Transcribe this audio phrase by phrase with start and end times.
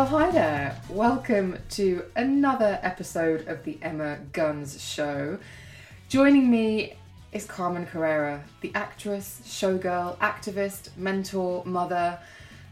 [0.00, 0.80] Well, hi there.
[0.88, 5.38] Welcome to another episode of the Emma Guns Show.
[6.08, 6.94] Joining me
[7.32, 12.18] is Carmen Carrera, the actress, showgirl, activist, mentor, mother.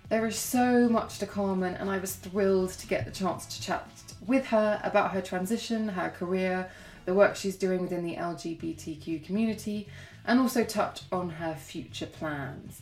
[0.09, 3.61] There is so much to Carmen, and I was thrilled to get the chance to
[3.61, 3.87] chat
[4.27, 6.71] with her about her transition, her career,
[7.05, 9.87] the work she's doing within the LGBTQ community,
[10.25, 12.81] and also touch on her future plans.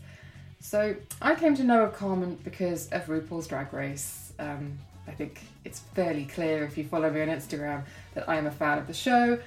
[0.61, 4.26] So, I came to know of Carmen because of RuPaul's Drag Race.
[4.39, 7.84] Um, I think it's fairly clear if you follow me on Instagram
[8.15, 9.39] that I am a fan of the show.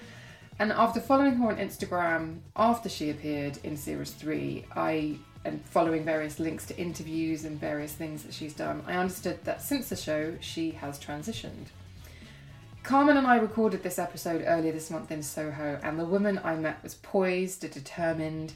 [0.58, 6.04] And after following her on Instagram after she appeared in series three, I and following
[6.04, 9.96] various links to interviews and various things that she's done, I understood that since the
[9.96, 11.68] show she has transitioned.
[12.84, 16.56] Carmen and I recorded this episode earlier this month in Soho, and the woman I
[16.56, 18.54] met was poised, determined,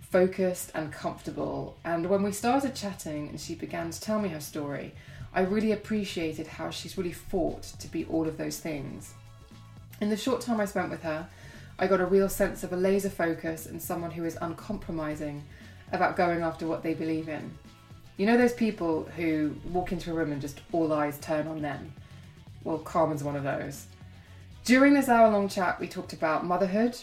[0.00, 1.76] focused, and comfortable.
[1.84, 4.94] And when we started chatting and she began to tell me her story,
[5.36, 9.12] I really appreciated how she's really fought to be all of those things.
[10.00, 11.28] In the short time I spent with her,
[11.78, 15.44] I got a real sense of a laser focus and someone who is uncompromising
[15.92, 17.50] about going after what they believe in.
[18.16, 21.60] You know those people who walk into a room and just all eyes turn on
[21.60, 21.92] them?
[22.64, 23.88] Well, Carmen's one of those.
[24.64, 26.96] During this hour long chat, we talked about motherhood,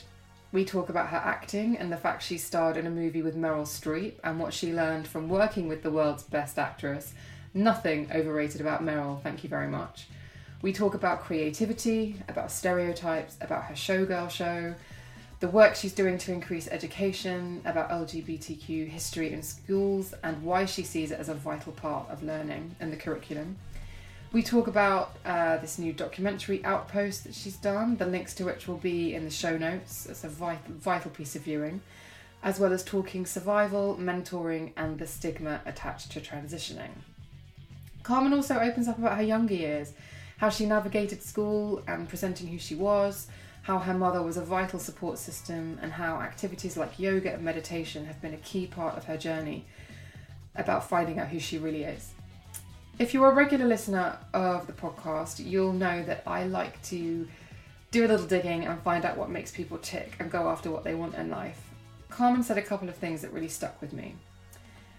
[0.51, 3.67] we talk about her acting and the fact she starred in a movie with Meryl
[3.67, 7.13] Streep and what she learned from working with the world's best actress
[7.53, 10.07] Nothing overrated about Meryl, thank you very much.
[10.63, 14.73] We talk about creativity, about stereotypes, about her showgirl show,
[15.39, 20.83] the work she's doing to increase education, about LGBTQ history in schools, and why she
[20.83, 23.57] sees it as a vital part of learning and the curriculum.
[24.31, 28.67] We talk about uh, this new documentary outpost that she's done, the links to which
[28.67, 30.07] will be in the show notes.
[30.07, 31.81] It's a vital, vital piece of viewing,
[32.41, 36.91] as well as talking survival, mentoring, and the stigma attached to transitioning.
[38.03, 39.93] Carmen also opens up about her younger years,
[40.37, 43.27] how she navigated school and presenting who she was,
[43.63, 48.05] how her mother was a vital support system, and how activities like yoga and meditation
[48.05, 49.65] have been a key part of her journey
[50.55, 52.11] about finding out who she really is.
[52.99, 57.27] If you're a regular listener of the podcast, you'll know that I like to
[57.91, 60.83] do a little digging and find out what makes people tick and go after what
[60.83, 61.69] they want in life.
[62.09, 64.15] Carmen said a couple of things that really stuck with me.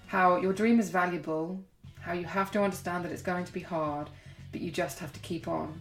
[0.06, 1.62] How your dream is valuable,
[2.04, 4.10] how you have to understand that it's going to be hard,
[4.53, 5.81] but you just have to keep on.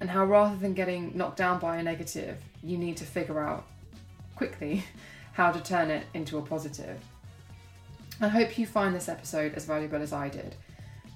[0.00, 3.66] And how rather than getting knocked down by a negative, you need to figure out
[4.36, 4.84] quickly
[5.32, 6.98] how to turn it into a positive.
[8.20, 10.54] I hope you find this episode as valuable as I did.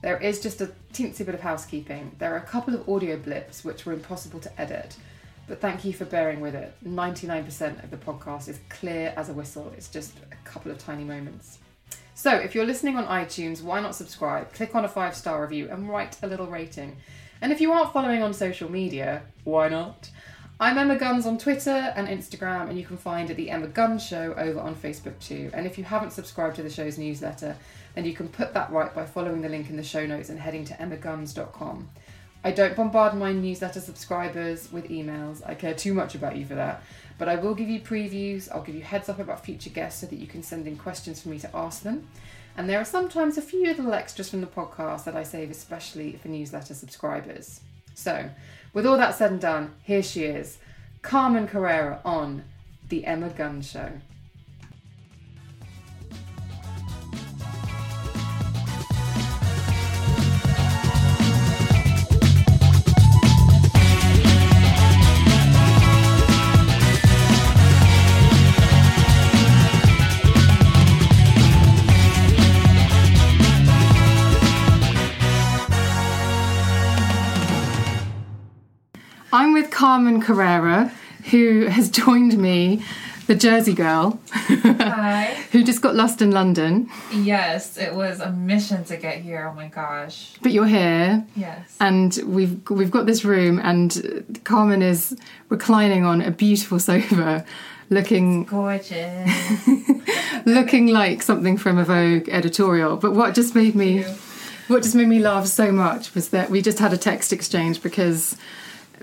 [0.03, 2.13] There is just a teensy bit of housekeeping.
[2.19, 4.97] There are a couple of audio blips which were impossible to edit,
[5.47, 6.75] but thank you for bearing with it.
[6.85, 11.05] 99% of the podcast is clear as a whistle, it's just a couple of tiny
[11.05, 11.59] moments.
[12.17, 14.53] So, if you're listening on iTunes, why not subscribe?
[14.53, 16.97] Click on a five star review and write a little rating.
[17.43, 20.11] And if you aren't following on social media, why not?
[20.61, 24.33] I'm Emma Guns on Twitter and Instagram, and you can find the Emma Guns Show
[24.35, 25.51] over on Facebook too.
[25.53, 27.57] And if you haven't subscribed to the show's newsletter,
[27.97, 30.39] then you can put that right by following the link in the show notes and
[30.39, 31.91] heading to emmaguns.com.
[32.45, 36.55] I don't bombard my newsletter subscribers with emails, I care too much about you for
[36.55, 36.83] that.
[37.19, 40.07] But I will give you previews, I'll give you heads up about future guests so
[40.07, 42.09] that you can send in questions for me to ask them.
[42.57, 46.13] And there are sometimes a few little extras from the podcast that I save especially
[46.17, 47.61] for newsletter subscribers.
[47.95, 48.31] So,
[48.73, 50.59] with all that said and done, here she is,
[51.03, 52.45] Carmen Carrera on
[52.89, 53.93] The Emma Guns Show.
[79.35, 80.93] I'm with Carmen Carrera,
[81.33, 82.85] who has joined me,
[83.27, 85.25] the Jersey girl, Hi.
[85.51, 86.89] who just got lost in London.
[87.13, 89.51] Yes, it was a mission to get here.
[89.51, 90.35] Oh my gosh.
[90.41, 91.77] But you're here, Yes.
[91.81, 95.17] and we've we've got this room, and Carmen is
[95.49, 97.45] reclining on a beautiful sofa,
[97.91, 99.67] looking Gorgeous.
[100.47, 102.97] looking like something from a Vogue editorial.
[102.99, 104.05] But what just made me
[104.69, 107.83] what just made me laugh so much was that we just had a text exchange
[107.83, 108.37] because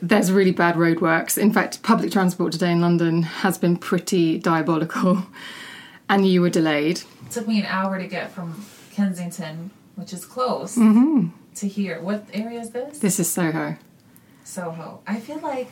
[0.01, 1.37] there's really bad roadworks.
[1.37, 5.25] In fact, public transport today in London has been pretty diabolical,
[6.09, 7.01] and you were delayed.
[7.25, 11.27] It took me an hour to get from Kensington, which is close, mm-hmm.
[11.55, 12.01] to here.
[12.01, 12.99] What area is this?
[12.99, 13.77] This is Soho.
[14.43, 15.01] Soho.
[15.05, 15.69] I feel like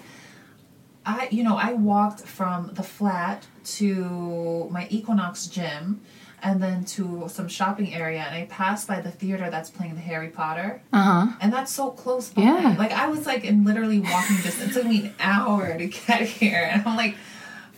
[1.06, 6.02] I, you know, I walked from the flat to my Equinox gym
[6.42, 10.02] and then to some shopping area and I passed by the theater that's playing the
[10.02, 10.82] Harry Potter.
[10.94, 11.38] Uh huh.
[11.42, 12.44] And that's so close by.
[12.44, 12.76] Yeah.
[12.78, 14.72] Like I was like in literally walking distance.
[14.72, 17.16] It took me an hour to get here and I'm like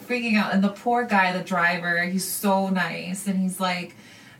[0.06, 0.54] freaking out.
[0.54, 3.96] And the poor guy, the driver, he's so nice and he's like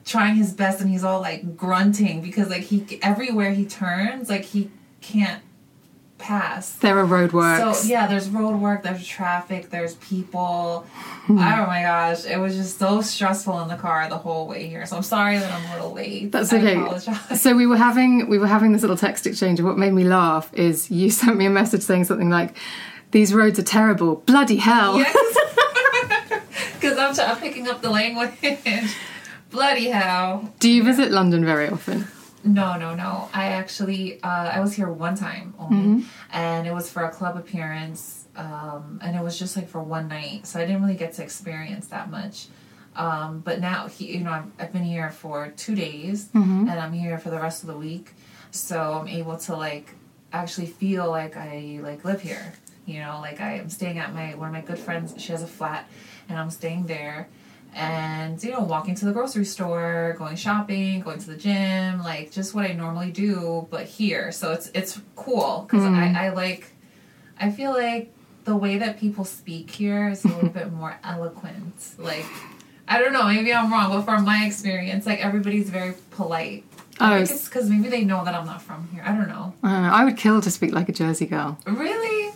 [0.06, 4.46] trying his best and he's all like grunting because like he everywhere he turns, like
[4.46, 4.70] he
[5.02, 5.42] can't
[6.22, 6.72] pass.
[6.74, 7.76] There are roadworks.
[7.76, 10.86] So yeah, there's road work, there's traffic, there's people.
[11.26, 11.38] Hmm.
[11.38, 14.86] oh my gosh, it was just so stressful in the car the whole way here.
[14.86, 16.32] So I'm sorry that I'm a little late.
[16.32, 16.98] That's okay.
[17.36, 20.04] So we were having we were having this little text exchange, and what made me
[20.04, 22.56] laugh is you sent me a message saying something like,
[23.12, 24.18] "These roads are terrible.
[24.26, 24.98] Bloody hell!"
[26.80, 28.32] Because I'm, I'm picking up the language.
[29.50, 30.54] Bloody hell.
[30.60, 32.08] Do you visit London very often?
[32.44, 33.30] No, no, no.
[33.34, 37.38] I actually, uh, I was here one time only, and it was for a club
[37.38, 41.14] appearance, um, and it was just like for one night, so I didn't really get
[41.14, 42.48] to experience that much.
[42.96, 46.30] Um, but now, he, you know, I've, I've been here for two days,
[46.68, 48.14] and I'm here for the rest of the week,
[48.50, 49.94] so I'm able to like
[50.34, 52.54] actually feel like I like live here.
[52.86, 55.14] You know, like I am staying at my one of my good friends.
[55.18, 55.88] She has a flat,
[56.28, 57.28] and I'm staying there
[57.74, 62.30] and you know walking to the grocery store going shopping going to the gym like
[62.32, 64.32] just what i normally do but here.
[64.32, 66.16] So it's it's cool because I, hmm.
[66.18, 66.74] I like
[67.40, 68.12] i feel like
[68.44, 71.76] the way that people speak here is a little bit more eloquent.
[71.98, 72.26] Like
[72.88, 76.66] i don't know maybe i'm wrong but from my experience like everybody's very polite.
[77.00, 79.02] Oh, i think it's- it's because maybe they know that i'm not from here.
[79.06, 79.54] I don't know.
[79.64, 79.90] I don't know.
[79.94, 81.58] I would kill to speak like a Jersey girl.
[81.66, 82.34] Really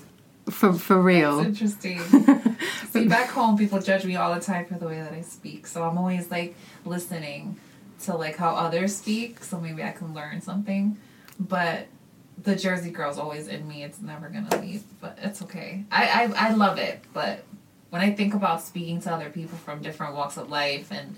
[0.50, 1.40] for for real.
[1.40, 2.00] It's interesting.
[2.92, 5.68] See, back home, people judge me all the time for the way that I speak.
[5.68, 6.56] So I'm always like
[6.86, 7.58] listening
[8.04, 10.98] to like how others speak, so maybe I can learn something.
[11.40, 11.88] But
[12.42, 13.84] the Jersey girl's always in me.
[13.84, 14.84] It's never gonna leave.
[15.02, 15.86] But it's okay.
[15.92, 17.02] I I, I love it.
[17.14, 17.44] But
[17.90, 21.18] when I think about speaking to other people from different walks of life, and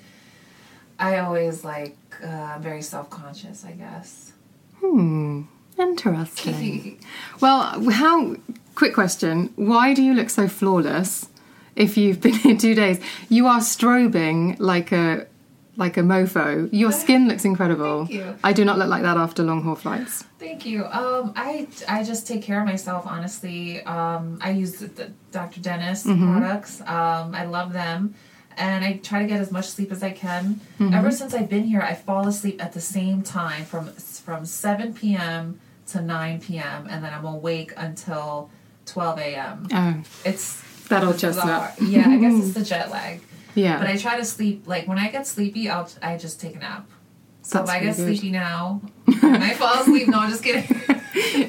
[0.99, 3.65] I always like uh, I'm very self conscious.
[3.65, 4.31] I guess.
[4.79, 5.43] Hmm.
[5.77, 6.99] Interesting.
[7.39, 8.35] well, how?
[8.77, 11.29] Quick question: Why do you look so flawless?
[11.75, 15.25] If you've been here two days, you are strobing like a
[15.77, 16.69] like a mofo.
[16.71, 18.05] Your skin looks incredible.
[18.05, 18.35] Thank you.
[18.43, 20.25] I do not look like that after long haul flights.
[20.37, 20.85] Thank you.
[20.85, 23.81] Um, I I just take care of myself honestly.
[23.81, 25.59] Um, I use the, the Dr.
[25.59, 26.79] Dennis products.
[26.81, 28.13] Um, I love them,
[28.57, 30.61] and I try to get as much sleep as I can.
[30.79, 33.87] Ever since I've been here, I fall asleep at the same time from
[34.27, 35.59] from seven p.m.
[35.87, 36.85] to nine p.m.
[36.91, 38.51] and then I'm awake until
[38.87, 39.67] twelve a.m.
[39.73, 41.73] Oh, It's That old bizarre.
[41.75, 41.81] chestnut.
[41.89, 43.21] Yeah, I guess it's the jet lag.
[43.55, 43.77] yeah.
[43.79, 46.59] But I try to sleep like when I get sleepy, I'll I just take a
[46.59, 46.87] nap.
[47.43, 48.05] So That's if I get good.
[48.19, 50.65] sleepy now, when I fall asleep, no, I'm just kidding.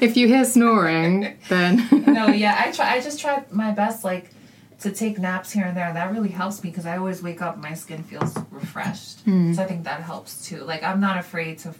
[0.01, 2.93] if you hear snoring, then no, yeah, I try.
[2.95, 4.29] I just try my best, like
[4.79, 5.91] to take naps here and there.
[5.91, 9.19] That really helps me because I always wake up, my skin feels refreshed.
[9.21, 9.51] Hmm.
[9.53, 10.63] So I think that helps too.
[10.63, 11.73] Like I'm not afraid to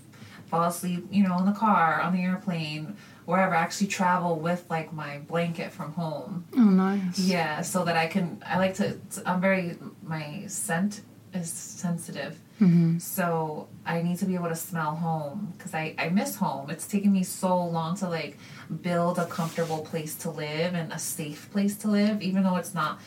[0.48, 2.98] fall asleep, you know, in the car, on the airplane,
[3.30, 3.56] wherever.
[3.56, 6.46] I actually travel with like my blanket from home.
[6.58, 7.20] oh nice.
[7.20, 8.44] Yeah, so that I can.
[8.46, 8.98] I like to.
[9.26, 9.78] I'm very.
[10.04, 11.02] My scent
[11.34, 12.98] is sensitive, mm-hmm.
[12.98, 16.72] so I need to be able to smell home because I I miss home.
[16.72, 18.38] It's taken me so long to like
[18.82, 22.74] build a comfortable place to live and a safe place to live, even though it's
[22.74, 23.00] not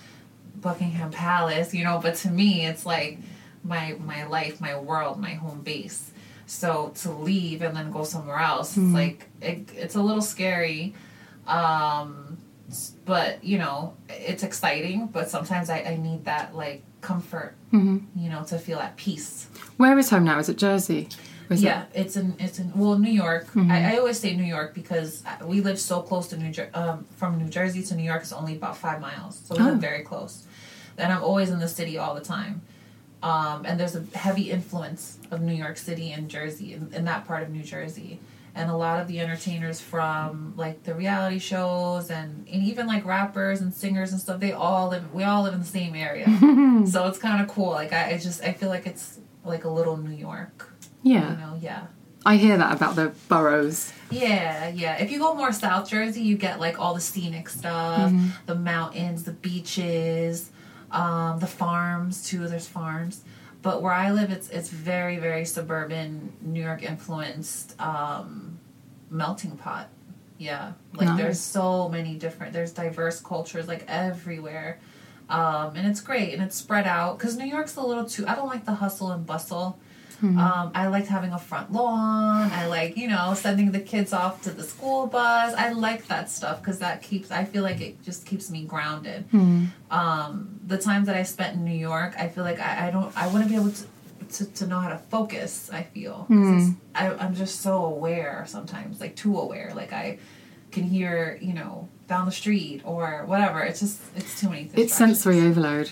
[0.61, 1.99] Buckingham Palace, you know.
[2.01, 3.19] But to me, it's like
[3.65, 6.12] my my life, my world, my home base.
[6.53, 10.95] So to leave and then go somewhere else, it's like it, it's a little scary.
[11.47, 12.37] Um,
[13.05, 18.45] but you know it's exciting but sometimes i, I need that like comfort you know
[18.45, 20.39] to feel at peace Where is home now?
[20.39, 21.09] Is it Jersey?
[21.51, 24.73] Is yeah it's in it's in well new york I, I always say new york
[24.73, 28.23] because we live so close to new Jer- um, from new jersey to new york
[28.23, 29.67] is only about five miles so we Oh.
[29.67, 30.47] live very close
[30.97, 32.63] and i'm always in the city all the time
[33.23, 37.27] um, and there's a heavy influence of new york city and jersey in, in that
[37.27, 38.19] part of new jersey
[38.55, 43.03] and a lot of the entertainers from like the reality shows and, and even like
[43.05, 46.27] rappers and singers and stuff they all live we all live in the same area
[46.87, 49.71] so it's kind of cool like I, I just i feel like it's like a
[49.71, 50.71] little new york
[51.03, 51.31] Yeah.
[51.31, 51.87] you know yeah
[52.25, 53.93] I hear that about the boroughs.
[54.09, 54.95] yeah, yeah.
[55.03, 58.29] If you go more South Jersey, you get like all the scenic stuff, Mm-hmm.
[58.47, 60.52] the mountains, the beaches,
[60.93, 62.47] um, the farms too.
[62.49, 63.23] There's farms,
[63.63, 68.59] but where I live, it's it's very very suburban, New York influenced um,
[69.11, 69.89] melting pot.
[70.39, 71.19] Yeah, like Nice.
[71.19, 72.53] there's so many different.
[72.53, 74.81] There's diverse cultures like everywhere.
[75.31, 78.27] Um, and it's great and it's spread out because New York's a little too.
[78.27, 79.79] I don't like the hustle and bustle.
[80.23, 82.51] Um, I liked having a front lawn.
[82.53, 85.53] I like, you know, sending the kids off to the school bus.
[85.55, 89.25] I like that stuff because that keeps, I feel like it just keeps me grounded.
[89.91, 93.13] Um, the times that I spent in New York, I feel like I, I don't,
[93.17, 93.85] I wouldn't be able to,
[94.37, 96.27] to, to know how to focus, I feel.
[96.31, 99.73] it's- I, I'm just so aware sometimes, like too aware.
[99.75, 100.19] Like I
[100.71, 103.61] can hear, you know, down the street or whatever.
[103.61, 104.85] It's just, it's too many things.
[104.87, 105.91] It's sensory overload.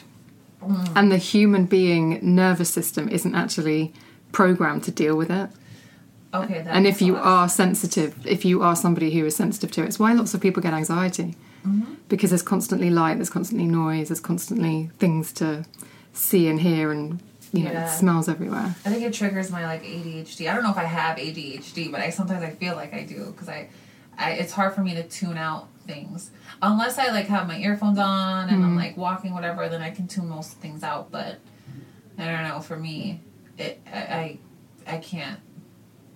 [0.94, 3.94] And the human being nervous system isn't actually
[4.32, 5.50] programmed to deal with it.
[6.32, 6.62] Okay.
[6.62, 9.87] That and if you are sensitive, if you are somebody who is sensitive to it,
[9.87, 11.34] it's why lots of people get anxiety.
[11.66, 11.94] Mm-hmm.
[12.08, 15.64] Because there's constantly light, there's constantly noise, there's constantly things to
[16.12, 17.20] see and hear, and
[17.52, 17.88] you know, Yeah.
[17.90, 18.75] smells everywhere.
[18.84, 20.49] I think it triggers my like ADHD.
[20.49, 23.26] I don't know if I have ADHD, but I sometimes I feel like I do
[23.32, 23.68] because I,
[24.16, 26.30] I it's hard for me to tune out things
[26.62, 29.68] unless I like have my earphones on and I'm like walking whatever.
[29.68, 31.10] Then I can tune most things out.
[31.10, 31.40] But
[32.16, 32.60] I don't know.
[32.60, 33.20] For me,
[33.61, 34.38] it I
[34.87, 35.40] I, I can't.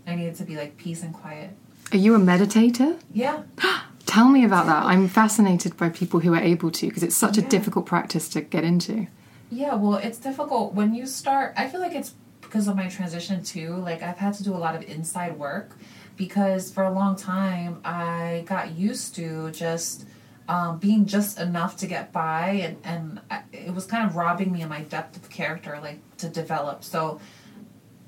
[0.06, 1.50] I need it to be like peace and quiet.
[1.92, 2.98] Are you a meditator?
[3.12, 3.42] Yeah.
[4.06, 4.84] Tell me about that.
[4.84, 8.42] I'm fascinated by people who are able to because it's such a difficult practice to
[8.42, 9.08] get into.
[9.50, 11.54] Yeah, well, it's difficult when you start.
[11.56, 13.74] I feel like it's because of my transition too.
[13.76, 15.76] Like I've had to do a lot of inside work
[16.16, 20.06] because for a long time I got used to just
[20.48, 24.52] um, being just enough to get by, and and I, it was kind of robbing
[24.52, 26.84] me of my depth of character, like to develop.
[26.84, 27.20] So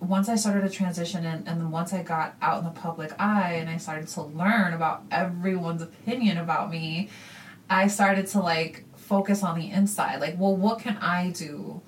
[0.01, 3.13] once I started to transition and, and then once I got out in the public
[3.19, 7.09] eye and I started to learn about everyone's opinion about me,
[7.69, 10.21] I started to like focus on the inside.
[10.21, 11.81] Like, well, what can I do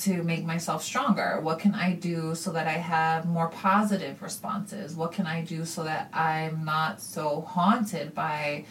[0.00, 1.40] to make myself stronger?
[1.40, 4.94] What can I do so that I have more positive responses?
[4.94, 8.66] What can I do so that I'm not so haunted by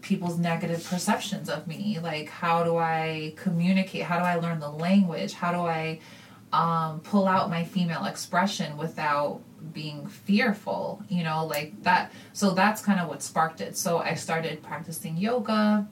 [0.00, 1.98] people's negative perceptions of me?
[2.02, 4.02] Like, how do I communicate?
[4.02, 5.34] How do I learn the language?
[5.34, 6.00] How do I
[6.52, 9.40] um, pull out my female expression without
[9.72, 11.02] being fearful?
[11.08, 12.12] You know, like that.
[12.32, 13.76] So that's kind of what sparked it.
[13.76, 15.88] So I started practicing yoga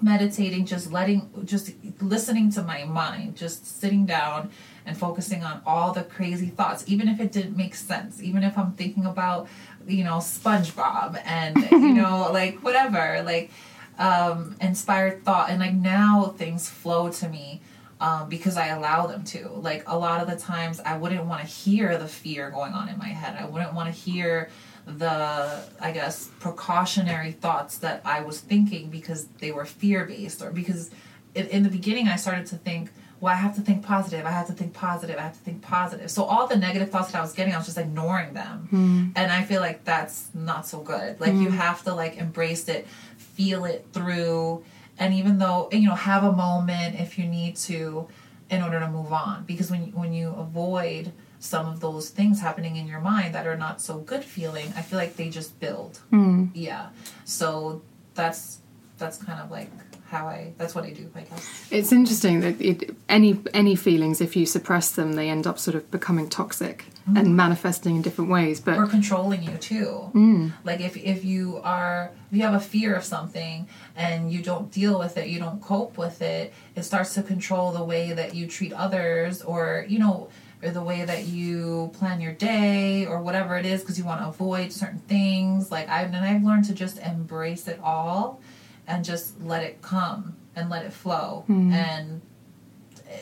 [0.00, 4.50] meditating just letting just listening to my mind just sitting down
[4.86, 8.56] and focusing on all the crazy thoughts even if it didn't make sense even if
[8.56, 9.48] i'm thinking about
[9.86, 13.50] you know spongebob and you know like whatever like
[13.98, 17.60] um inspired thought and like now things flow to me
[18.00, 19.48] um, because I allow them to.
[19.48, 22.88] Like a lot of the times, I wouldn't want to hear the fear going on
[22.88, 23.36] in my head.
[23.38, 24.50] I wouldn't want to hear
[24.86, 30.50] the, I guess, precautionary thoughts that I was thinking because they were fear based or
[30.50, 30.90] because
[31.34, 32.90] in, in the beginning I started to think,
[33.20, 34.24] well, I have to think positive.
[34.24, 35.18] I have to think positive.
[35.18, 36.08] I have to think positive.
[36.10, 38.68] So all the negative thoughts that I was getting, I was just ignoring them.
[39.16, 41.20] And I feel like that's not so good.
[41.20, 42.86] Like you have to like embrace it,
[43.16, 44.64] feel it through,
[44.98, 48.08] and even though you know, have a moment if you need to,
[48.50, 49.44] in order to move on.
[49.44, 53.56] Because when when you avoid some of those things happening in your mind that are
[53.56, 55.98] not so good feeling, I feel like they just build.
[56.10, 56.46] Hmm.
[56.54, 56.88] Yeah.
[57.24, 57.82] So
[58.14, 58.58] that's
[58.96, 59.70] that's kind of like
[60.08, 60.52] how I.
[60.56, 61.10] That's what I do.
[61.14, 61.68] I guess.
[61.70, 65.74] It's interesting that it, any any feelings, if you suppress them, they end up sort
[65.74, 67.32] of becoming toxic and mm.
[67.32, 68.60] manifesting in different ways.
[68.60, 70.10] But or controlling you too.
[70.14, 70.52] Mm.
[70.64, 74.70] Like if if you are if you have a fear of something and you don't
[74.72, 78.34] deal with it, you don't cope with it, it starts to control the way that
[78.34, 80.30] you treat others or you know
[80.62, 84.20] or the way that you plan your day or whatever it is because you want
[84.20, 85.70] to avoid certain things.
[85.70, 88.40] Like I and I've learned to just embrace it all
[88.88, 91.44] and just let it come and let it flow.
[91.46, 91.72] Hmm.
[91.72, 92.22] And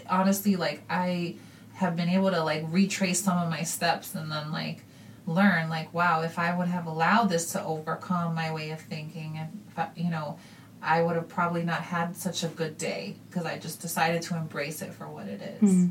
[0.09, 1.35] honestly like i
[1.75, 4.83] have been able to like retrace some of my steps and then like
[5.27, 9.37] learn like wow if i would have allowed this to overcome my way of thinking
[9.39, 10.39] and if I, you know
[10.83, 14.37] i would have probably not had such a good day because i just decided to
[14.37, 15.71] embrace it for what it is.
[15.71, 15.87] Hmm.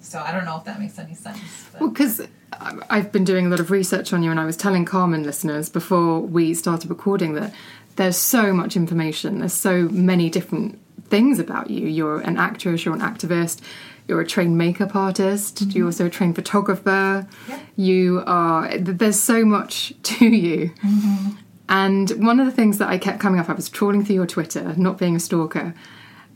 [0.00, 1.40] So i don't know if that makes any sense
[1.72, 2.26] but because
[2.88, 5.68] I've been doing a lot of research on you, and I was telling Carmen listeners
[5.68, 7.52] before we started recording that
[7.96, 9.40] there's so much information.
[9.40, 11.86] There's so many different things about you.
[11.86, 13.60] You're an actress, you're an activist,
[14.06, 15.70] you're a trained makeup artist, mm-hmm.
[15.70, 17.26] you're also a trained photographer.
[17.76, 20.70] You are, there's so much to you.
[20.70, 21.36] Mm-hmm.
[21.68, 24.26] And one of the things that I kept coming up, I was trawling through your
[24.26, 25.74] Twitter, not being a stalker,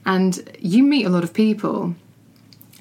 [0.05, 1.95] and you meet a lot of people.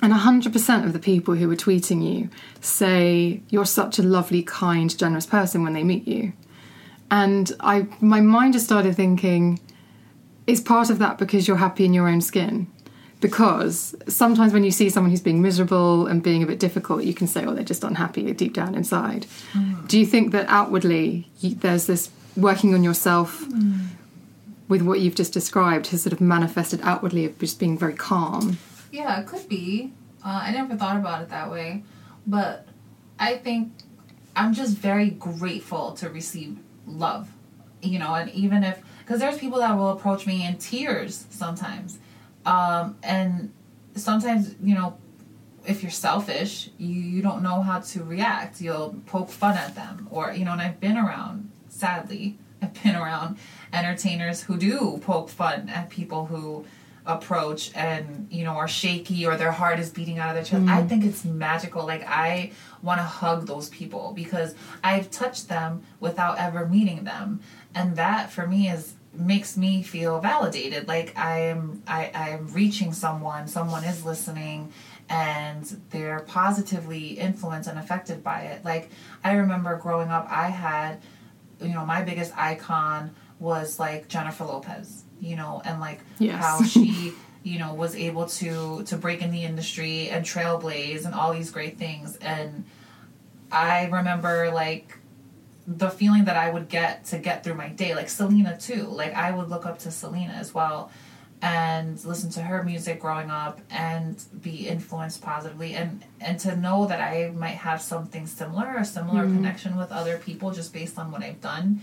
[0.02, 2.30] And 100% of the people who are tweeting you
[2.62, 6.32] say you're such a lovely, kind, generous person when they meet you.
[7.12, 9.60] And I my mind just started thinking,
[10.48, 12.68] is part of that because you're happy in your own skin?
[13.22, 17.14] Because sometimes when you see someone who's being miserable and being a bit difficult, you
[17.14, 19.26] can say, oh, they're just unhappy deep down inside.
[19.88, 23.46] Do you think that outwardly you, there's this working on yourself
[24.70, 28.58] with what you've just described has sort of manifested outwardly of just being very calm?
[28.92, 29.92] Yeah, it could be.
[30.24, 31.84] Uh, I never thought about it that way,
[32.26, 32.68] but
[33.20, 33.74] I think
[34.36, 36.58] I'm just very grateful to receive
[36.90, 37.30] love.
[37.82, 41.98] You know, and even if because there's people that will approach me in tears sometimes,
[42.46, 43.54] um, and
[43.96, 44.98] sometimes you know
[45.66, 48.60] if you're selfish, you, you don't know how to react.
[48.60, 50.52] You'll poke fun at them, or you know.
[50.52, 53.38] And I've been around, sadly, I've been around
[53.72, 56.66] entertainers who do poke fun at people who
[57.06, 60.70] approach and you know are shaky or their heart is beating out of their chest.
[60.70, 60.88] I mm-hmm.
[60.88, 61.86] think it's magical.
[61.86, 62.52] Like I
[62.82, 67.42] want to hug those people because I've touched them without ever meeting them,
[67.74, 72.48] and that for me is makes me feel validated like i am i i am
[72.54, 74.72] reaching someone someone is listening
[75.10, 78.90] and they're positively influenced and affected by it like
[79.24, 81.02] i remember growing up i had
[81.60, 86.44] you know my biggest icon was like jennifer lopez you know and like Yes.
[86.44, 91.14] how she you know was able to to break in the industry and trailblaze and
[91.14, 92.66] all these great things and
[93.52, 95.00] i remember like
[95.70, 97.94] the feeling that I would get to get through my day.
[97.94, 98.86] Like Selena too.
[98.86, 100.92] Like I would look up to Selena as well
[101.42, 106.88] and listen to her music growing up and be influenced positively and and to know
[106.88, 109.36] that I might have something similar a similar mm-hmm.
[109.36, 111.82] connection with other people just based on what I've done.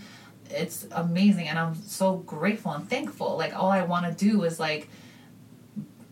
[0.51, 3.37] It's amazing and I'm so grateful and thankful.
[3.37, 4.89] Like all I want to do is like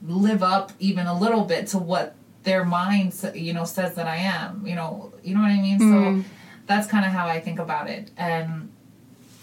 [0.06, 4.18] live up even a little bit to what their mind you know says that I
[4.18, 4.66] am.
[4.66, 5.80] You know, you know what I mean?
[5.80, 6.24] So
[6.68, 8.12] that's kind of how I think about it.
[8.18, 8.72] And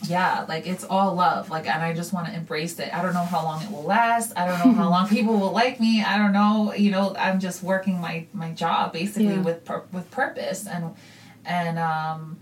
[0.04, 1.48] yeah, like it's all love.
[1.50, 2.92] Like, and I just want to embrace it.
[2.92, 4.32] I don't know how long it will last.
[4.36, 6.02] I don't know how long people will like me.
[6.02, 6.74] I don't know.
[6.74, 9.42] You know, I'm just working my my job basically Yeah.
[9.42, 10.94] with pur- with purpose and
[11.44, 12.38] and um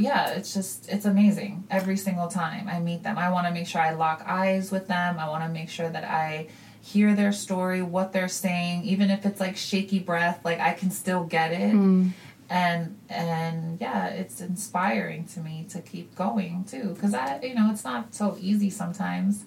[0.00, 3.18] yeah, it's just it's amazing every single time I meet them.
[3.18, 5.18] I want to make sure I lock eyes with them.
[5.18, 6.48] I want to make sure that I
[6.82, 10.90] hear their story, what they're saying, even if it's like shaky breath, like I can
[10.90, 11.72] still get it.
[11.72, 12.08] Hmm.
[12.48, 17.70] And and yeah, it's inspiring to me to keep going too cuz I you know,
[17.70, 19.44] it's not so easy sometimes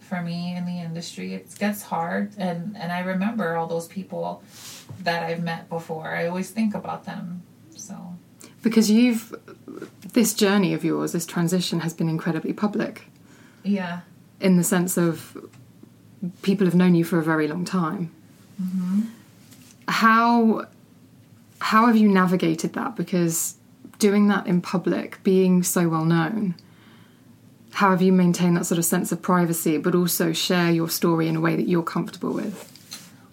[0.00, 1.34] for me in the industry.
[1.34, 4.42] It gets hard and and I remember all those people
[5.02, 6.08] that I've met before.
[6.14, 7.42] I always think about them.
[7.74, 7.94] So
[8.62, 9.34] Because you've,
[10.12, 13.06] this journey of yours, this transition has been incredibly public
[13.62, 14.00] yeah.
[14.40, 15.36] in the sense of
[16.42, 18.12] people have known you for a very long time.
[18.60, 19.02] Mm-hmm.
[19.88, 20.66] How
[21.60, 22.96] how have you navigated that?
[22.96, 23.56] Because
[23.98, 26.54] doing that in public, being so well known,
[27.72, 31.28] how have you maintained that sort of sense of privacy, but also share your story
[31.28, 32.72] in a way that you're comfortable with?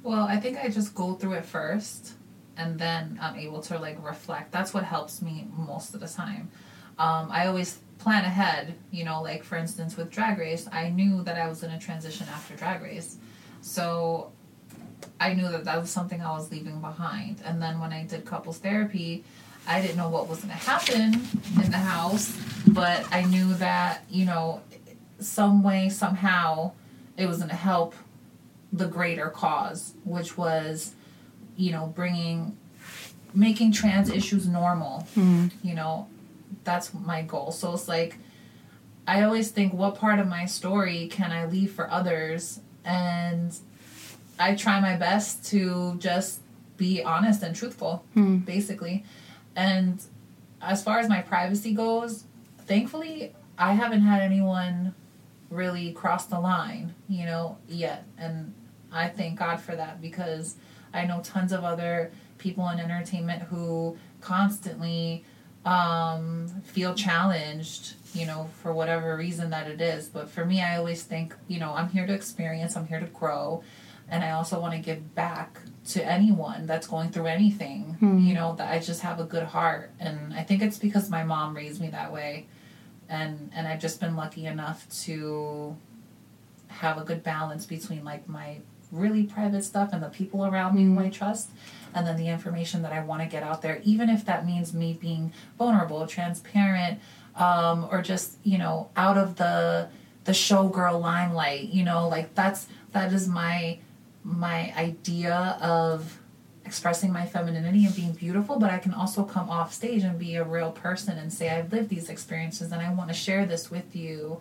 [0.03, 2.13] Well, I think I just go through it first
[2.57, 4.51] and then I'm able to like reflect.
[4.51, 6.49] That's what helps me most of the time.
[6.99, 11.23] Um, I always plan ahead, you know, like for instance with Drag Race, I knew
[11.23, 13.17] that I was going to transition after Drag Race.
[13.61, 14.31] So
[15.19, 17.41] I knew that that was something I was leaving behind.
[17.45, 19.23] And then when I did couples therapy,
[19.67, 21.25] I didn't know what was going to happen
[21.63, 22.37] in the house,
[22.67, 24.61] but I knew that, you know,
[25.19, 26.73] some way, somehow,
[27.15, 27.95] it was going to help
[28.73, 30.93] the greater cause, which was,
[31.55, 32.57] you know, bringing,
[33.33, 35.07] making trans issues normal.
[35.15, 35.47] Mm-hmm.
[35.67, 36.07] You know,
[36.63, 37.51] that's my goal.
[37.51, 38.17] So it's like,
[39.07, 42.61] I always think, what part of my story can I leave for others?
[42.85, 43.55] And
[44.39, 46.41] I try my best to just
[46.77, 48.37] be honest and truthful, hmm.
[48.37, 49.03] basically.
[49.55, 50.01] And
[50.61, 52.25] as far as my privacy goes,
[52.59, 54.95] thankfully, I haven't had anyone
[55.49, 58.05] really cross the line, you know, yet.
[58.17, 58.53] And
[58.91, 60.55] I thank God for that because
[60.93, 65.23] I know tons of other people in entertainment who constantly
[65.65, 70.07] um, feel challenged, you know, for whatever reason that it is.
[70.09, 73.05] But for me, I always think, you know, I'm here to experience, I'm here to
[73.07, 73.63] grow,
[74.09, 78.55] and I also want to give back to anyone that's going through anything, you know,
[78.55, 79.91] that I just have a good heart.
[79.99, 82.47] And I think it's because my mom raised me that way.
[83.09, 85.75] And, and I've just been lucky enough to
[86.67, 88.59] have a good balance between like my
[88.93, 91.49] really private stuff and the people around me who I trust
[91.93, 94.73] and then the information that I want to get out there even if that means
[94.73, 96.99] me being vulnerable, transparent
[97.35, 99.89] um or just, you know, out of the
[100.25, 103.79] the showgirl limelight, you know, like that's that is my
[104.23, 106.19] my idea of
[106.65, 110.35] expressing my femininity and being beautiful, but I can also come off stage and be
[110.35, 113.69] a real person and say I've lived these experiences and I want to share this
[113.69, 114.39] with you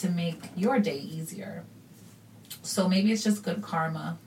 [0.00, 1.64] to make your day easier.
[2.62, 4.18] So maybe it's just good karma.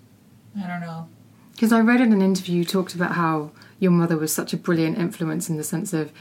[0.57, 1.07] I don't know.
[1.51, 4.57] Because I read in an interview you talked about how your mother was such a
[4.57, 6.11] brilliant influence in the sense of,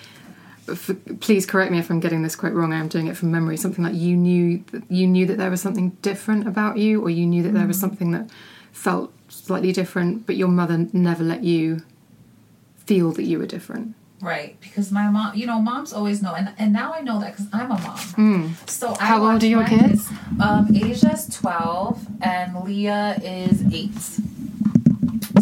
[0.68, 2.72] f please correct me if I'm getting this quite wrong.
[2.72, 3.56] I'm doing it from memory.
[3.56, 7.10] Something like you knew that you knew that there was something different about you, or
[7.10, 7.80] you knew that there was mm.
[7.80, 8.30] something that
[8.70, 11.82] felt slightly different, but your mother never let you
[12.76, 13.94] feel that you were different.
[14.22, 17.32] Right, because my mom, you know, moms always know, and, and now I know that
[17.32, 18.56] because I'm a mom.
[18.66, 19.06] So I.
[19.06, 20.08] How old are your my kids?
[20.40, 23.98] Um, Asia's twelve and Leah is eight.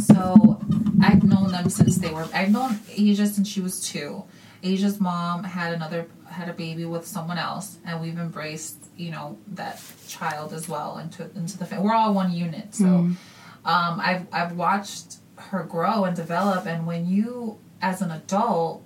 [0.01, 0.59] So
[1.03, 2.27] I've known them since they were.
[2.33, 4.25] I've known Asia since she was two.
[4.62, 9.37] Asia's mom had another had a baby with someone else, and we've embraced you know
[9.49, 11.85] that child as well into into the family.
[11.85, 12.75] We're all one unit.
[12.75, 13.16] So um,
[13.64, 18.83] I've I've watched her grow and develop, and when you as an adult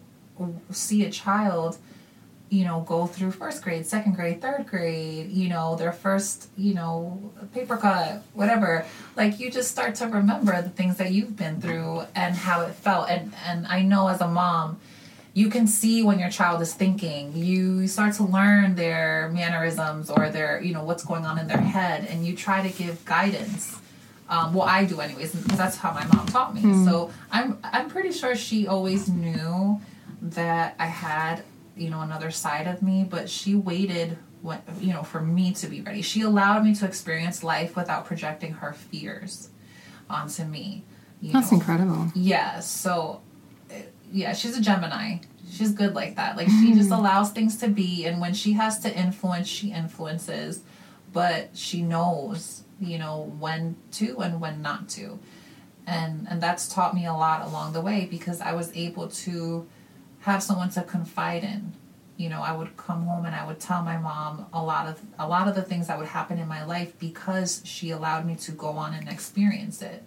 [0.70, 1.78] see a child
[2.54, 6.72] you know, go through first grade, second grade, third grade, you know, their first, you
[6.72, 8.86] know, paper cut, whatever.
[9.16, 12.74] Like you just start to remember the things that you've been through and how it
[12.74, 13.10] felt.
[13.10, 14.78] And and I know as a mom,
[15.32, 17.34] you can see when your child is thinking.
[17.34, 21.58] You start to learn their mannerisms or their, you know, what's going on in their
[21.58, 23.80] head and you try to give guidance.
[24.28, 26.62] Um, well, I do anyways, because that's how my mom taught me.
[26.84, 29.80] So I'm I'm pretty sure she always knew
[30.22, 31.42] that I had
[31.76, 35.66] you know another side of me but she waited what you know for me to
[35.66, 39.48] be ready she allowed me to experience life without projecting her fears
[40.08, 40.84] onto me
[41.20, 41.58] That's know.
[41.58, 42.12] incredible.
[42.14, 43.20] yeah so
[43.70, 43.74] uh,
[44.12, 45.18] yeah she's a gemini
[45.50, 48.78] she's good like that like she just allows things to be and when she has
[48.80, 50.60] to influence she influences
[51.12, 55.18] but she knows you know when to and when not to
[55.86, 59.66] and and that's taught me a lot along the way because I was able to
[60.20, 61.72] have someone to confide in.
[62.16, 65.00] You know, I would come home and I would tell my mom a lot of
[65.18, 68.36] a lot of the things that would happen in my life because she allowed me
[68.36, 70.02] to go on and experience it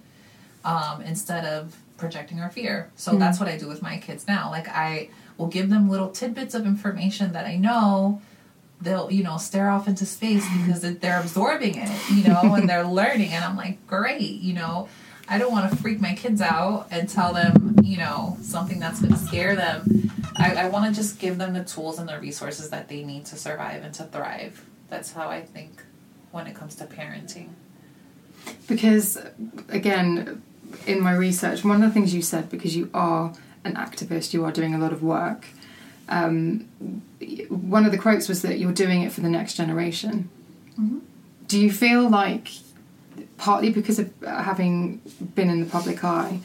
[0.65, 2.91] um, instead of projecting her fear.
[2.95, 4.49] So that's what I do with my kids now.
[4.49, 8.21] Like I will give them little tidbits of information that I know
[8.81, 10.65] they'll you know stare off into space mm-hmm.
[10.65, 13.31] because they're absorbing it you know and they're learning.
[13.31, 14.87] And i'm like great you know.
[15.29, 19.01] I don't want to freak my kids out and tell them you know something that's
[19.01, 20.11] going to scare them.
[20.37, 23.25] I, I want to just give them the tools and the resources that they need
[23.25, 24.63] to survive and to thrive.
[24.89, 25.83] That's how i think
[26.31, 27.49] when it comes to parenting.
[28.67, 29.17] Because,
[29.69, 30.41] again,
[30.85, 34.45] in my research, one of the things you said, because you are an activist, you
[34.45, 35.47] are doing a lot of work.
[36.09, 36.67] Um,
[37.49, 40.29] one of the quotes was that you're doing it for the next generation.
[41.47, 42.49] Do you feel like,
[43.37, 44.97] partly because of having
[45.35, 46.39] been in the public eye,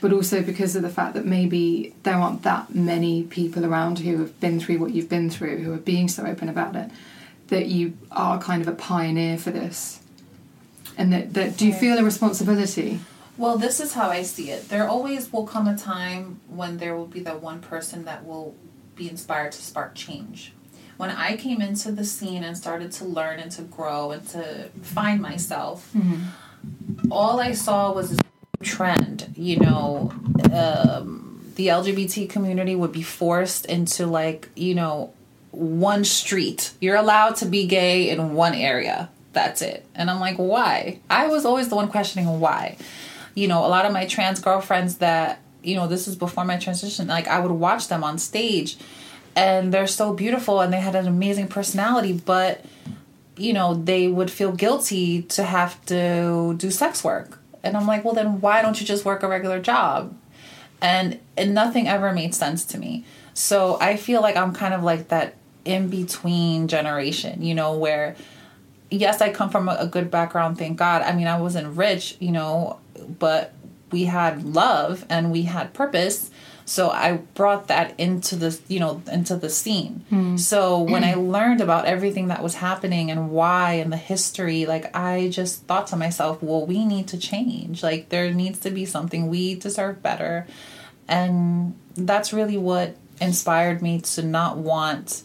[0.00, 4.18] but also because of the fact that maybe there aren't that many people around who
[4.18, 6.90] have been through what you've been through, who are being so open about it,
[7.48, 10.00] that you are kind of a pioneer for this?
[10.98, 13.00] And that, that do you feel a responsibility?
[13.36, 14.68] Well, this is how I see it.
[14.68, 18.54] There always will come a time when there will be that one person that will
[18.96, 20.52] be inspired to spark change.
[20.96, 24.70] When I came into the scene and started to learn and to grow and to
[24.82, 25.94] find myself,
[27.10, 28.20] all I saw was this
[28.62, 29.34] trend.
[29.36, 30.12] You know,
[30.52, 35.12] um, the LGBT community would be forced into like, you know,
[35.50, 36.72] one street.
[36.80, 39.10] You're allowed to be gay in one area.
[39.32, 39.84] That's it.
[39.94, 41.00] And I'm like, why?
[41.10, 42.78] I was always the one questioning why.
[43.34, 46.56] You know, a lot of my trans girlfriends that, you know, this is before my
[46.56, 48.78] transition, like I would watch them on stage
[49.34, 52.64] and they're so beautiful and they had an amazing personality, but
[53.36, 57.38] you know, they would feel guilty to have to do sex work.
[57.62, 60.16] And I'm like, well, then why don't you just work a regular job?
[60.80, 63.04] And, and nothing ever made sense to me.
[63.34, 68.16] So I feel like I'm kind of like that in between generation, you know, where
[68.90, 71.02] yes, I come from a, good background, thank God.
[71.02, 72.78] I mean, I wasn't rich, you know,
[73.18, 73.52] but
[73.96, 76.30] we had love and we had purpose.
[76.66, 80.04] So I brought that into the, you know, into the scene.
[80.10, 80.36] Hmm.
[80.36, 84.94] So when I learned about everything that was happening and why and the history, like
[84.94, 87.82] I just thought to myself, well, we need to change.
[87.82, 89.28] Like there needs to be something.
[89.28, 90.46] We deserve better.
[91.08, 95.22] And that's really what inspired me to not want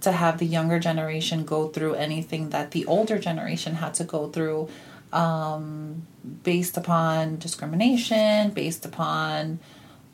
[0.00, 4.30] to have the younger generation go through anything that the older generation had to go
[4.30, 4.70] through
[5.12, 6.06] um,
[6.42, 9.58] based upon discrimination, based upon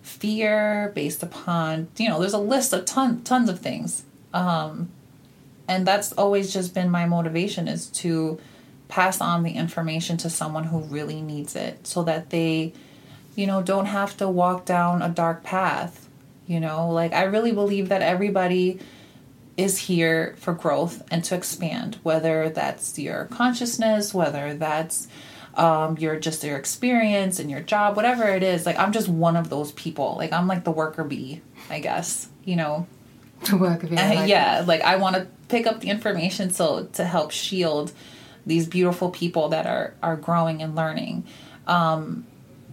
[0.02, 4.04] fear, based upon, you know, there's a list of ton, tons of things.
[4.32, 4.90] Um,
[5.66, 8.38] and that's always just been my motivation is to
[8.88, 12.72] pass on the information to someone who really needs it so that they,
[13.34, 16.08] you know, don't have to walk down a dark path.
[16.46, 18.78] You know, like I really believe that everybody
[19.56, 25.08] is here for growth and to expand, whether that's your consciousness, whether that's
[25.54, 28.66] um, your just your experience and your job, whatever it is.
[28.66, 30.16] Like I'm just one of those people.
[30.16, 32.28] Like I'm like the worker bee, I guess.
[32.44, 32.86] You know.
[33.50, 33.96] The worker bee.
[33.96, 37.92] Uh, yeah, like I want to pick up the information so to help shield
[38.46, 41.24] these beautiful people that are are growing and learning.
[41.66, 42.26] Um,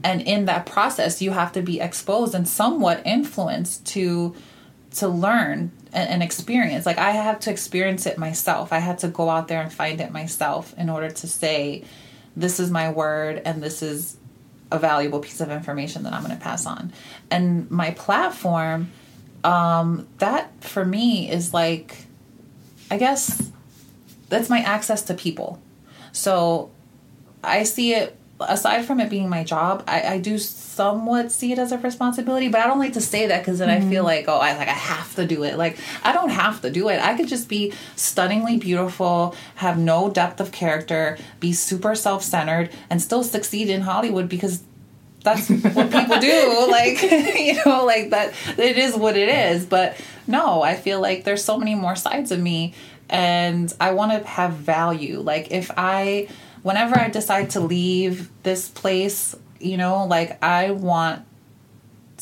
[0.04, 4.34] and in that process, you have to be exposed and somewhat influenced to
[4.96, 6.86] to learn and, experience.
[6.86, 8.74] Like I have to experience it myself.
[8.74, 11.84] I had to go out there and find it myself in order to say,
[12.36, 14.18] this is my word and this is
[14.72, 16.94] a valuable piece of information that I'm going to pass on.
[17.30, 18.92] And my platform,
[19.44, 22.06] um, that for me is like,
[22.90, 23.52] I guess
[24.30, 25.62] that's my access to people.
[26.12, 26.72] So
[27.44, 31.60] I see it aside from it being my job, I, I do somewhat see it
[31.60, 33.88] as a responsibility, but I don't like to say that because then mm-hmm.
[33.88, 35.58] I feel like, oh, I like I have to do it.
[35.58, 37.02] Like I don't have to do it.
[37.02, 42.70] I could just be stunningly beautiful, have no depth of character, be super self centered,
[42.90, 44.64] and still succeed in Hollywood because
[45.24, 46.68] that's what people do.
[46.72, 47.02] Like
[47.36, 48.34] you know, like that.
[48.58, 49.66] It is what it is.
[49.66, 52.74] But no, I feel like there's so many more sides of me,
[53.10, 55.20] and I want to have value.
[55.20, 56.30] Like if I
[56.63, 61.26] whenever I decide to leave this place, you know, like I want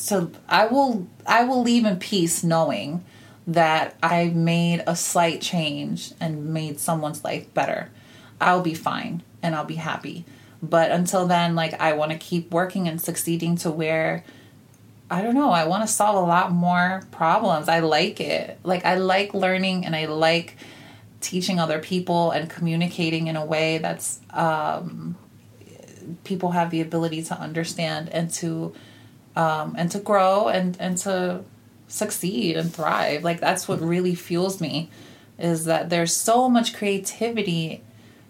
[0.06, 3.04] to I will I will leave in peace knowing
[3.46, 7.90] that I made a slight change and made someone's life better.
[8.40, 10.24] I'll be fine and I'll be happy.
[10.62, 14.24] But until then, like I want to keep working and succeeding to where
[15.10, 17.68] I don't know, I want to solve a lot more problems.
[17.68, 18.58] I like it.
[18.62, 20.56] Like I like learning and I like
[21.20, 25.16] teaching other people and communicating in a way that's um,
[26.24, 28.72] people have the ability to understand and to
[29.36, 31.44] um, and to grow and and to
[31.88, 33.22] succeed and thrive.
[33.24, 34.90] Like that's what really fuels me
[35.38, 37.82] is that there's so much creativity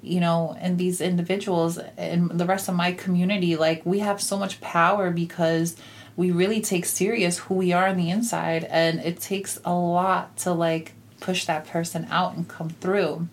[0.02, 3.56] you know in these individuals and the rest of my community.
[3.56, 5.76] Like we have so much power because
[6.16, 10.36] we really take serious who we are on the inside and it takes a lot
[10.38, 13.28] to like push that person out and come through.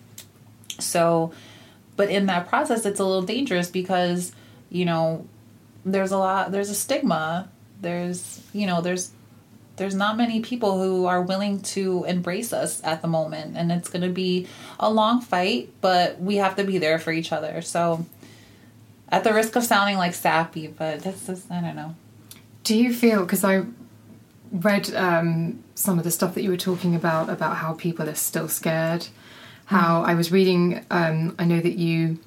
[0.78, 1.32] So,
[1.96, 4.32] but in that process, it's a little dangerous because,
[4.70, 5.26] you know,
[5.84, 7.48] there's a lot, there's a stigma.
[7.80, 9.10] There's, you know, there's,
[9.76, 13.56] there's not many people who are willing to embrace us at the moment.
[13.56, 14.46] And it's going to be
[14.78, 17.62] a long fight, but we have to be there for each other.
[17.62, 18.06] So,
[19.08, 21.96] at the risk of sounding like sappy, but that's just, I don't know.
[22.62, 23.62] Do you feel, because I
[24.52, 28.14] read um, some of the stuff that you were talking about about how people are
[28.14, 29.08] still scared.
[29.66, 30.08] How mm.
[30.08, 32.18] I was reading, um, I know that you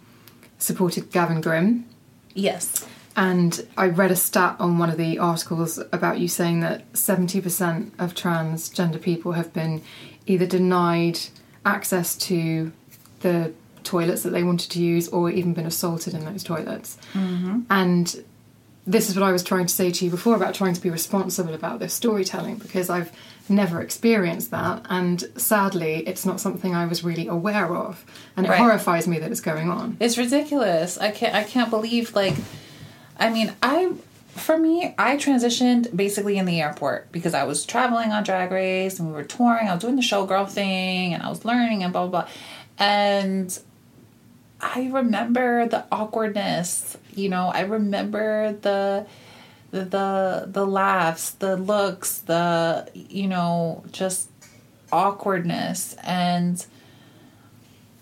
[0.58, 1.86] supported Gavin Grimm.
[2.34, 2.88] Yes.
[3.16, 7.92] And I read a stat on one of the articles about you saying that 70%
[8.00, 9.82] of transgender people have been
[10.28, 11.20] either denied
[11.66, 12.72] access to
[13.20, 13.54] the
[13.84, 16.98] toilets that they wanted to use or even been assaulted in those toilets.
[17.14, 17.62] Mm-hmm.
[17.70, 18.24] And
[18.86, 20.90] this is what I was trying to say to you before about trying to be
[20.90, 23.12] responsible about this storytelling because I've
[23.48, 28.04] never experienced that and sadly it's not something I was really aware of
[28.36, 28.58] and it right.
[28.58, 29.98] horrifies me that it's going on.
[30.00, 30.98] It's ridiculous.
[30.98, 32.36] I can't I can't believe like
[33.18, 33.94] I mean I
[34.30, 38.98] for me I transitioned basically in the airport because I was traveling on drag race
[39.00, 41.94] and we were touring, I was doing the showgirl thing and I was learning and
[41.94, 42.30] blah blah blah.
[42.80, 43.60] And
[44.62, 49.08] I remember the awkwardness, you know, I remember the
[49.72, 54.30] the the laughs, the looks, the you know, just
[54.92, 56.64] awkwardness and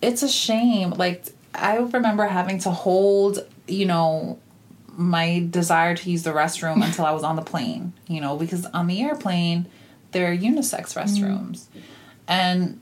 [0.02, 0.92] it's a shame.
[0.92, 4.40] Like I remember having to hold, you know,
[4.88, 8.66] my desire to use the restroom until I was on the plane, you know, because
[8.68, 9.68] on the airplane
[10.12, 11.66] there are unisex restrooms.
[11.68, 11.82] Mm.
[12.28, 12.82] And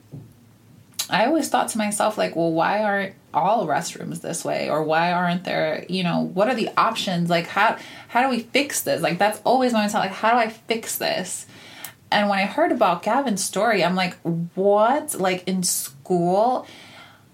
[1.10, 4.68] I always thought to myself, like, well, why aren't all restrooms this way?
[4.68, 7.30] Or why aren't there, you know, what are the options?
[7.30, 9.00] Like, how how do we fix this?
[9.02, 10.00] Like, that's always my thought.
[10.00, 11.46] Like, how do I fix this?
[12.10, 14.16] And when I heard about Gavin's story, I'm like,
[14.54, 15.14] what?
[15.18, 16.66] Like in school?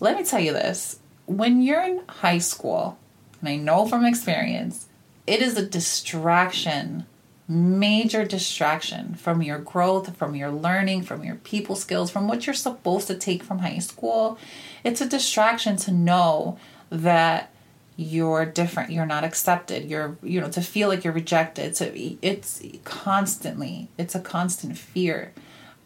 [0.01, 0.99] Let me tell you this.
[1.27, 2.99] When you're in high school,
[3.41, 4.89] and I know from experience,
[5.27, 7.07] it is a distraction
[7.47, 12.55] major distraction from your growth, from your learning, from your people skills, from what you're
[12.55, 14.39] supposed to take from high school.
[14.83, 16.59] It's a distraction to know
[16.91, 17.51] that
[17.97, 21.77] you're different, you're not accepted, you're you know, to feel like you're rejected.
[21.77, 25.33] So it's constantly, it's a constant fear.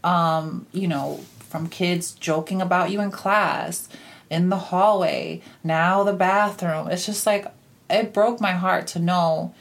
[0.05, 3.89] Um, you know, from kids joking about you in class,
[4.31, 6.89] in the hallway, now the bathroom.
[6.89, 7.47] It's just like
[7.91, 9.55] it broke my heart to know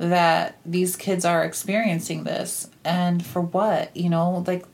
[0.00, 2.68] that these kids are experiencing this.
[2.84, 3.94] And for what?
[3.94, 4.64] You know like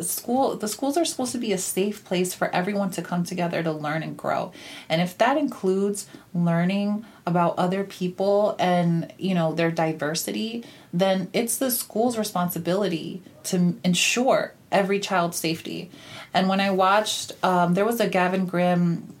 [0.00, 3.62] school the schools are supposed to be a safe place for everyone to come together
[3.62, 4.52] to learn and grow.
[4.88, 10.64] And if that includes learning about other people and you know their diversity
[10.94, 15.90] then it's the school's responsibility to ensure every child's safety.
[16.32, 19.14] And when i watched um, there was a gavin grimm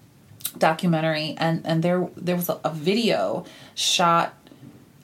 [0.56, 3.44] documentary and and there there was a, a video
[3.74, 4.34] shot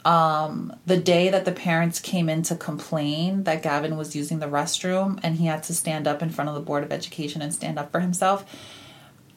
[0.07, 4.47] um, the day that the parents came in to complain that Gavin was using the
[4.47, 7.53] restroom and he had to stand up in front of the Board of Education and
[7.53, 8.47] stand up for himself,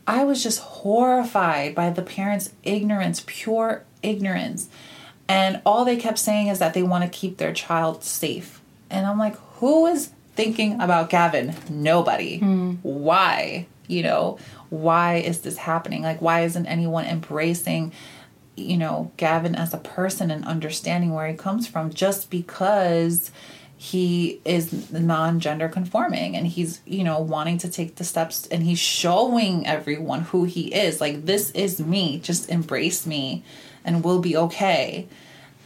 [0.05, 4.69] I was just horrified by the parents' ignorance, pure ignorance.
[5.27, 8.61] And all they kept saying is that they want to keep their child safe.
[8.91, 11.55] And I'm like, who is thinking about Gavin?
[11.67, 12.41] Nobody.
[12.41, 12.77] Mm.
[12.83, 13.65] Why?
[13.87, 14.37] You know,
[14.69, 16.03] why is this happening?
[16.03, 17.91] Like, why isn't anyone embracing?
[18.55, 23.31] You know, Gavin as a person and understanding where he comes from just because
[23.77, 28.77] he is non-gender conforming and he's you know wanting to take the steps and he's
[28.77, 30.99] showing everyone who he is.
[30.99, 32.19] Like this is me.
[32.19, 33.43] Just embrace me
[33.85, 35.07] and we'll be okay.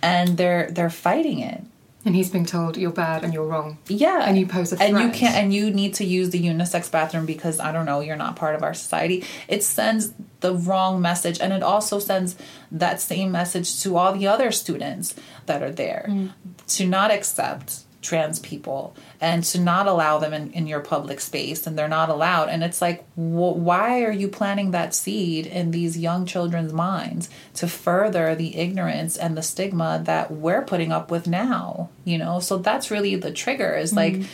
[0.02, 1.64] And they're they're fighting it
[2.06, 3.78] and he's being told you're bad and you're wrong.
[3.88, 4.24] Yeah.
[4.26, 4.90] And you pose a threat.
[4.90, 8.02] And you can't and you need to use the unisex bathroom because I don't know,
[8.02, 9.24] you're not part of our society.
[9.48, 12.36] It sends the wrong message and it also sends
[12.72, 16.32] that same message to all the other students that are there mm.
[16.68, 21.66] to not accept trans people and to not allow them in, in your public space
[21.66, 22.50] and they're not allowed.
[22.50, 27.30] And it's like wh- why are you planting that seed in these young children's minds
[27.56, 32.40] to further the ignorance and the stigma that we're putting up with now you know?
[32.40, 34.28] So that's really the trigger is like mm-hmm.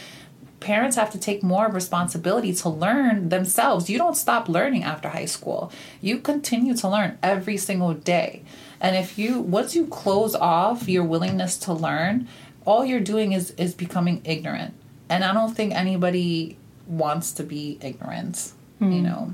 [0.60, 3.90] parents have to take more responsibility to learn themselves.
[3.90, 5.72] You don't stop learning after high school.
[6.02, 8.44] You continue to learn every single day.
[8.82, 12.28] And if you once you close off your willingness to learn
[12.66, 14.74] all you're doing is is becoming ignorant
[15.10, 18.94] and i don't think anybody wants to be ignorant mm.
[18.94, 19.04] you hmm.
[19.04, 19.34] know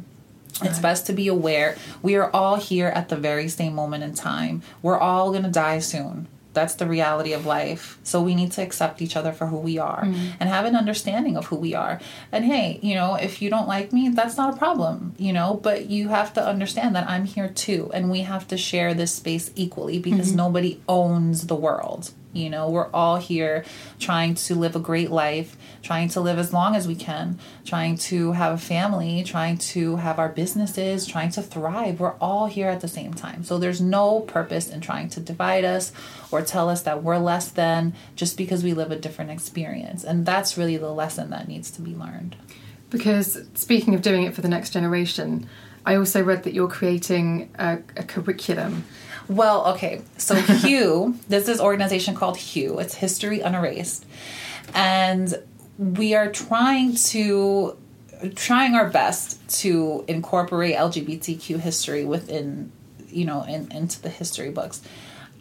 [0.64, 4.14] it's best to be aware we are all here at the very same moment in
[4.14, 8.52] time we're all going to die soon that's the reality of life so we need
[8.52, 10.32] to accept each other for who we are mm.
[10.40, 12.00] and have an understanding of who we are
[12.32, 15.60] and hey you know if you don't like me that's not a problem you know
[15.62, 19.14] but you have to understand that i'm here too and we have to share this
[19.14, 20.38] space equally because mm-hmm.
[20.38, 23.64] nobody owns the world you know, we're all here
[23.98, 27.98] trying to live a great life, trying to live as long as we can, trying
[27.98, 32.00] to have a family, trying to have our businesses, trying to thrive.
[32.00, 33.44] We're all here at the same time.
[33.44, 35.94] So there's no purpose in trying to divide us
[36.30, 40.04] or tell us that we're less than just because we live a different experience.
[40.04, 42.36] And that's really the lesson that needs to be learned.
[42.90, 45.48] Because speaking of doing it for the next generation,
[45.86, 48.84] I also read that you're creating a, a curriculum
[49.28, 50.02] well, okay.
[50.18, 52.80] So Hue, there's this organization called Hue.
[52.80, 54.06] It's History Unerased.
[54.74, 55.34] And
[55.78, 57.78] we are trying to
[58.36, 62.72] trying our best to incorporate LGBTQ history within,
[63.10, 64.82] you know, in, into the history books.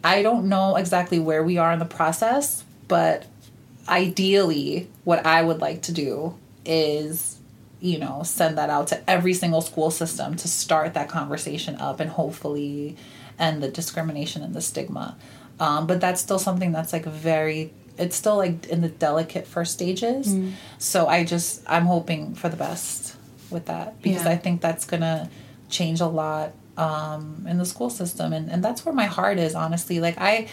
[0.03, 3.25] I don't know exactly where we are in the process, but
[3.87, 7.37] ideally what I would like to do is
[7.79, 11.99] you know send that out to every single school system to start that conversation up
[11.99, 12.95] and hopefully
[13.37, 15.17] and the discrimination and the stigma.
[15.59, 19.73] Um, but that's still something that's like very it's still like in the delicate first
[19.73, 20.27] stages.
[20.27, 20.53] Mm.
[20.77, 23.15] So I just I'm hoping for the best
[23.49, 24.31] with that because yeah.
[24.31, 25.29] I think that's gonna
[25.69, 29.55] change a lot um, in the school system and, and that's where my heart is
[29.55, 29.99] honestly.
[29.99, 30.47] Like I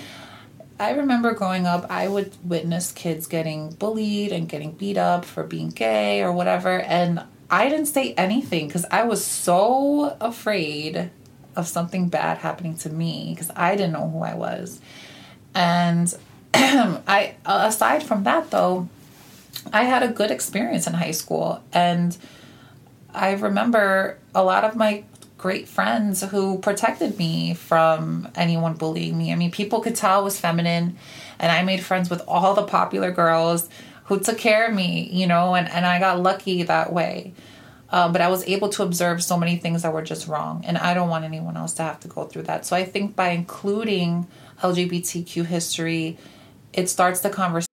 [0.79, 5.45] I remember growing up, I would witness kids getting bullied and getting beat up for
[5.45, 11.11] being gay or whatever, and I didn't say anything because I was so afraid
[11.57, 14.81] of something bad happening to me because I didn't know who I was.
[15.55, 16.13] And
[16.55, 18.89] I aside from that though,
[19.73, 22.17] I had a good experience in high school and
[23.15, 25.05] I remember a lot of my
[25.43, 29.33] great friends who protected me from anyone bullying me.
[29.33, 30.97] I mean, people could tell I was feminine
[31.39, 33.69] and I made friends with all the popular girls
[34.05, 37.35] who took care of me, you know, and, and I got lucky that way.
[37.93, 40.65] Um, but I was able to observe so many things that were just wrong.
[40.67, 42.67] And I don't want anyone else to have to go through that.
[42.67, 44.27] So I think by including
[44.63, 46.19] LGBTQ history
[46.73, 47.69] it starts the conversation.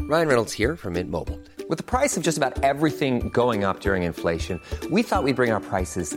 [0.00, 1.38] Ryan Reynolds here from Mint Mobile.
[1.68, 4.60] With the price of just about everything going up during inflation,
[4.90, 6.16] we thought we'd bring our prices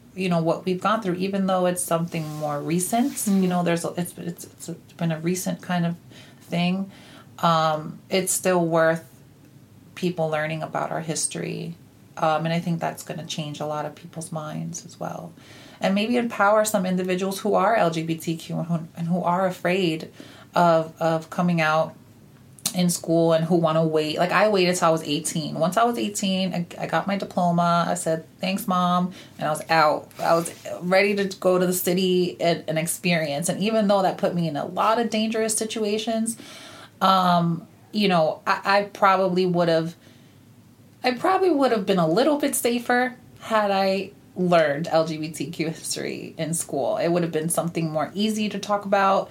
[0.15, 3.85] you know what we've gone through even though it's something more recent you know there's
[3.85, 5.95] a, it's, it's it's been a recent kind of
[6.41, 6.91] thing
[7.39, 9.07] um, it's still worth
[9.95, 11.75] people learning about our history
[12.17, 15.33] um, and i think that's going to change a lot of people's minds as well.
[15.83, 20.11] And maybe empower some individuals who are lgbtq and who, and who are afraid
[20.53, 21.95] of of coming out
[22.73, 24.17] in school and who want to wait.
[24.17, 25.55] Like I waited till I was 18.
[25.55, 27.85] Once I was 18, I, I, got my diploma.
[27.87, 29.13] I said, thanks, mom.
[29.37, 30.09] And I was out.
[30.19, 33.49] I was ready to go to the city and, and experience.
[33.49, 36.37] And even though that put me in a lot of dangerous situations,
[37.01, 39.95] um, you know, I, I probably would have,
[41.03, 46.53] I probably would have been a little bit safer had I learned LGBTQ history in
[46.53, 46.97] school.
[46.97, 49.29] It would have been something more easy to talk about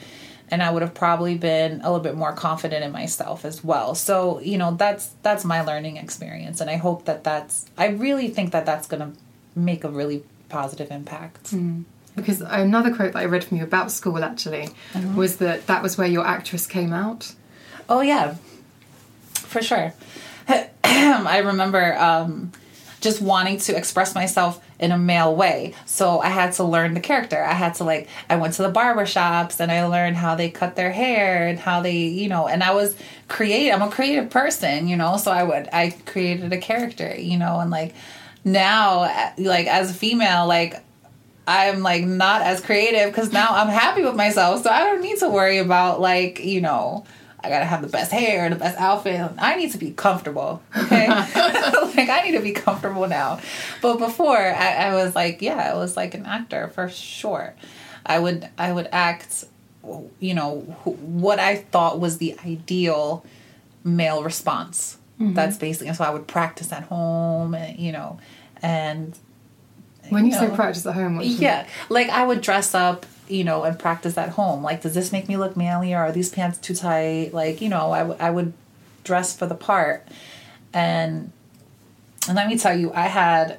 [0.50, 3.94] and I would have probably been a little bit more confident in myself as well.
[3.94, 8.28] So, you know, that's that's my learning experience and I hope that that's I really
[8.28, 9.18] think that that's going to
[9.54, 11.52] make a really positive impact.
[11.52, 11.84] Mm.
[12.16, 15.16] Because another quote that I read from you about school actually mm-hmm.
[15.16, 17.34] was that that was where your actress came out.
[17.88, 18.36] Oh yeah.
[19.34, 19.94] For sure.
[20.84, 22.52] I remember um,
[23.00, 25.74] just wanting to express myself in a male way.
[25.84, 27.44] So I had to learn the character.
[27.44, 30.50] I had to like I went to the barber shops and I learned how they
[30.50, 32.96] cut their hair and how they, you know, and I was
[33.28, 33.74] creative.
[33.74, 37.60] I'm a creative person, you know, so I would I created a character, you know,
[37.60, 37.94] and like
[38.42, 39.00] now
[39.36, 40.82] like as a female like
[41.46, 45.18] I'm like not as creative because now I'm happy with myself, so I don't need
[45.18, 47.04] to worry about like you know
[47.42, 49.30] I gotta have the best hair, the best outfit.
[49.38, 50.62] I need to be comfortable.
[50.76, 53.40] Okay, like I need to be comfortable now.
[53.80, 57.54] But before, I, I, was like, yeah, I was like an actor for sure.
[58.04, 59.46] I would I would act,
[60.18, 63.24] you know, what I thought was the ideal
[63.84, 64.98] male response.
[65.18, 65.34] Mm-hmm.
[65.34, 68.18] That's basically so I would practice at home, and you know,
[68.62, 69.18] and
[70.10, 73.44] when you, you know, say practice at home, yeah, like I would dress up you
[73.44, 74.62] know, and practice at home.
[74.62, 77.30] Like, does this make me look manly or are these pants too tight?
[77.32, 78.52] Like, you know, I, w- I would
[79.04, 80.06] dress for the part.
[80.72, 81.32] And,
[82.26, 83.58] and let me tell you, I had,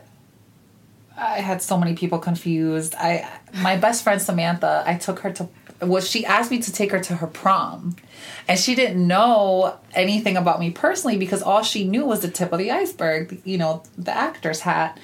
[1.18, 2.96] I had so many people confused.
[2.96, 5.50] I, my best friend Samantha, I took her to,
[5.82, 7.96] well, she asked me to take her to her prom.
[8.48, 12.52] And she didn't know anything about me personally because all she knew was the tip
[12.52, 15.00] of the iceberg, you know, the actor's hat.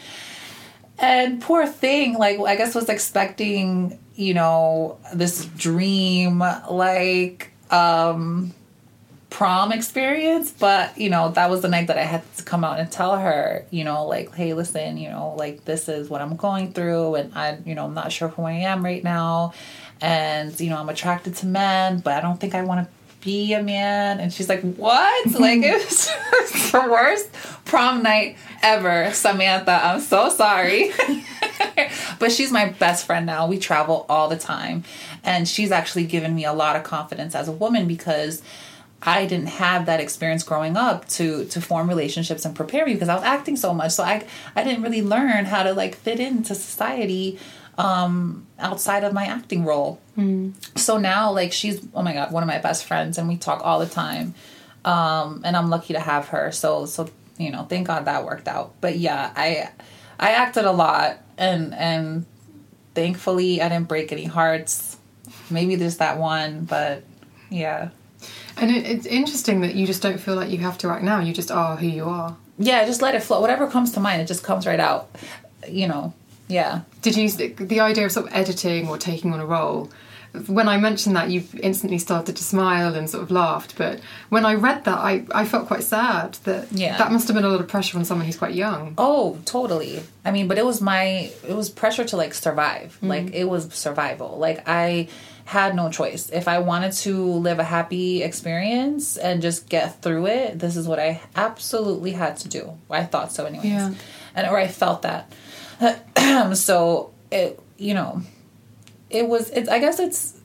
[0.99, 6.39] And poor thing, like, I guess was expecting you know, this dream
[6.69, 8.53] like um
[9.29, 12.79] prom experience, but you know, that was the night that I had to come out
[12.79, 16.35] and tell her, you know, like, hey, listen, you know, like this is what I'm
[16.35, 19.53] going through and I, you know, I'm not sure who I am right now.
[20.01, 23.53] And, you know, I'm attracted to men, but I don't think I want to be
[23.53, 24.19] a man.
[24.19, 25.31] And she's like, what?
[25.39, 26.07] like, it was
[26.71, 27.31] the worst
[27.65, 29.79] prom night ever, Samantha.
[29.83, 30.91] I'm so sorry.
[32.19, 33.47] but she's my best friend now.
[33.47, 34.83] We travel all the time.
[35.23, 38.41] And she's actually given me a lot of confidence as a woman because
[39.01, 43.09] I didn't have that experience growing up to to form relationships and prepare me because
[43.09, 43.91] I was acting so much.
[43.91, 47.37] So I I didn't really learn how to like fit into society
[47.77, 49.99] um outside of my acting role.
[50.17, 50.53] Mm.
[50.77, 53.61] So now like she's oh my god, one of my best friends and we talk
[53.63, 54.33] all the time.
[54.85, 56.51] Um and I'm lucky to have her.
[56.51, 58.73] So so you know, thank God that worked out.
[58.81, 59.69] But yeah, I
[60.19, 62.25] I acted a lot and and
[62.95, 64.97] thankfully I didn't break any hearts.
[65.49, 67.03] Maybe there's that one, but
[67.49, 67.89] yeah.
[68.57, 71.19] And it, it's interesting that you just don't feel like you have to act now.
[71.19, 72.35] You just are who you are.
[72.57, 73.39] Yeah, just let it flow.
[73.39, 75.15] Whatever comes to mind, it just comes right out.
[75.67, 76.13] You know.
[76.47, 76.81] Yeah.
[77.01, 79.89] Did you the idea of sort of editing or taking on a role?
[80.45, 83.75] when I mentioned that, you instantly started to smile and sort of laughed.
[83.77, 86.97] But when I read that, I, I felt quite sad that Yeah.
[86.97, 88.93] that must have been a lot of pressure on someone who's quite young.
[88.99, 90.03] Oh, totally.
[90.25, 92.95] I mean, but it was my it was pressure to like survive.
[92.97, 93.07] Mm-hmm.
[93.07, 94.37] Like it was survival.
[94.37, 95.07] Like I
[95.45, 96.29] had no choice.
[96.29, 100.87] If I wanted to live a happy experience and just get through it, this is
[100.87, 102.77] what I absolutely had to do.
[102.91, 103.65] I thought so anyways.
[103.65, 103.93] Yeah.
[104.35, 105.31] And or I felt that.
[106.53, 108.21] so it you know,
[109.09, 110.39] it was it's I guess it's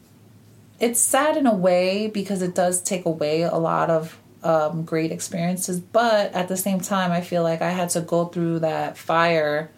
[0.80, 5.12] it's sad in a way because it does take away a lot of um, great
[5.12, 8.98] experiences but at the same time i feel like i had to go through that
[8.98, 9.70] fire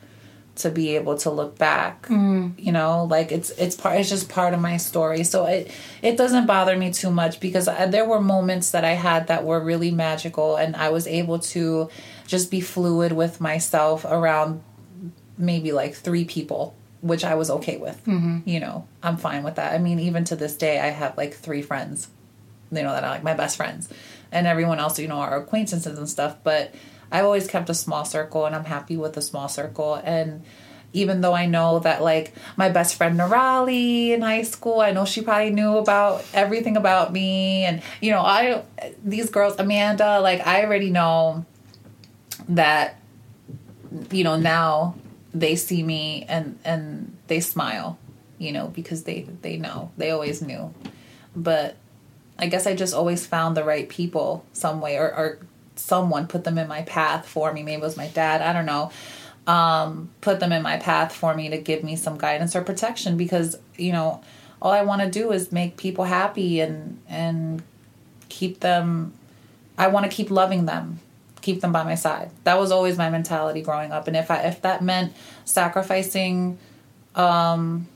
[0.57, 2.07] to be able to look back
[2.57, 3.05] you know?
[3.05, 5.24] Like it's it's part it's just part of my story.
[5.24, 5.70] So it
[6.02, 9.44] it doesn't bother me too much because I, there were moments that i had that
[9.44, 11.88] were really magical and i was able to
[12.26, 14.62] just be fluid with myself around
[15.39, 18.03] maybe like three people which i was okay with.
[18.07, 18.49] Mm-hmm.
[18.49, 19.74] You know i'm fine with that.
[19.74, 22.09] I mean even to this day i have like three friends
[22.72, 23.89] you know that are like my best friends.
[24.32, 26.74] And everyone else you know are acquaintances and stuff but
[27.12, 29.95] i've always kept a small circle and i'm happy with a small circle.
[29.95, 30.43] And
[30.95, 35.05] even though i know that like my best friend Nirali in high school i know
[35.05, 37.64] she probably knew about everything about me.
[37.64, 38.62] And you know i
[39.05, 41.45] these girls amanda like i already know
[42.49, 42.99] that
[44.11, 44.95] you know now
[45.35, 47.99] they see me and and they smile
[48.39, 50.72] you know because they they know they always knew
[51.35, 51.76] but
[52.39, 55.39] I guess I just always found the right people some way or, or
[55.76, 57.62] someone put them in my path for me.
[57.62, 58.91] Maybe it was my dad, I don't know.
[59.47, 63.16] Um, put them in my path for me to give me some guidance or protection
[63.16, 64.22] because, you know,
[64.62, 67.62] all I want to do is make people happy and and
[68.28, 69.12] keep them
[69.76, 71.01] I want to keep loving them,
[71.45, 72.30] keep them by my side.
[72.45, 74.09] That was always my mentality growing up.
[74.09, 75.12] And if I if that meant
[75.45, 76.59] sacrificing
[77.14, 77.86] um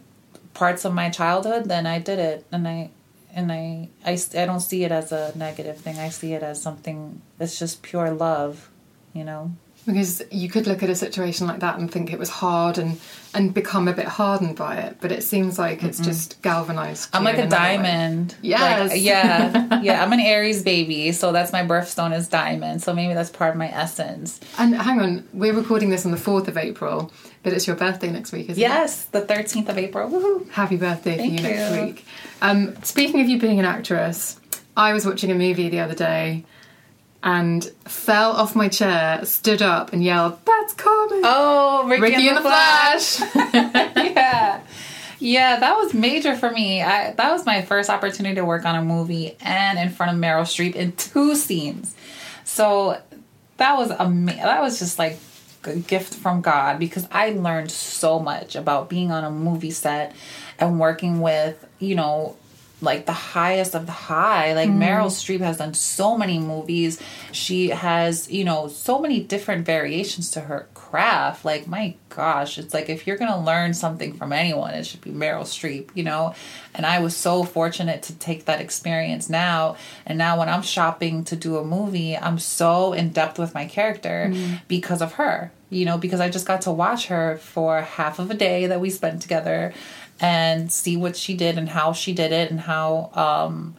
[0.54, 2.46] parts of my childhood, then I did it.
[2.52, 2.90] And I
[3.34, 5.98] and I, I I don't see it as a negative thing.
[5.98, 8.68] I see it as something that's just pure love,
[9.12, 9.52] you know.
[9.88, 13.00] Because you could look at a situation like that and think it was hard and,
[13.32, 17.08] and become a bit hardened by it, but it seems like it's just galvanized.
[17.14, 18.34] I'm like a diamond.
[18.42, 18.90] Yes.
[18.90, 19.80] Like, yeah.
[19.82, 20.04] yeah.
[20.04, 22.82] I'm an Aries baby, so that's my birthstone is diamond.
[22.82, 24.40] So maybe that's part of my essence.
[24.58, 27.10] And hang on, we're recording this on the 4th of April,
[27.42, 28.66] but it's your birthday next week, isn't it?
[28.66, 30.10] Yes, the 13th of April.
[30.10, 30.50] Woohoo.
[30.50, 31.82] Happy birthday for Thank you next you.
[31.82, 32.04] week.
[32.42, 34.38] Um, speaking of you being an actress,
[34.76, 36.44] I was watching a movie the other day
[37.22, 41.20] and fell off my chair, stood up, and yelled, That's Carmen!
[41.24, 43.20] Oh, Ricki, Ricki and the the Flash.
[43.34, 44.60] yeah.
[45.20, 46.80] Yeah, that was major for me.
[46.80, 50.18] I, that was my first opportunity to work on a movie and in front of
[50.18, 51.96] Meryl Streep in two scenes.
[52.44, 53.00] So
[53.56, 55.18] that was ama- that was just like
[55.64, 60.14] a gift from God because I learned so much about being on a movie set
[60.58, 62.36] and working with, you know,
[62.80, 64.54] like the highest of the high.
[64.54, 64.82] Like mm-hmm.
[64.82, 67.00] Meryl Streep has done so many movies.
[67.32, 71.44] She has, you know, so many different variations to her craft.
[71.44, 75.00] Like, my gosh, it's like if you're going to learn something from anyone, it should
[75.00, 76.34] be Meryl Streep, you know?
[76.74, 79.76] And I was so fortunate to take that experience now.
[80.06, 83.66] And now when I'm shopping to do a movie, I'm so in depth with my
[83.66, 84.56] character mm-hmm.
[84.68, 88.30] because of her, you know, because I just got to watch her for half of
[88.30, 89.74] a day that we spent together
[90.20, 93.76] and see what she did and how she did it and how um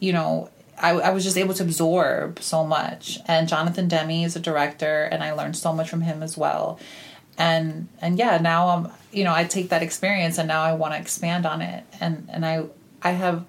[0.00, 3.18] you know I, I was just able to absorb so much.
[3.26, 6.78] And jonathan demme is a director and i learned so much from him as well.
[7.36, 10.94] And and yeah now i'm you know i take that experience and now i want
[10.94, 11.84] to expand on it.
[12.00, 12.64] And and i
[13.02, 13.44] i have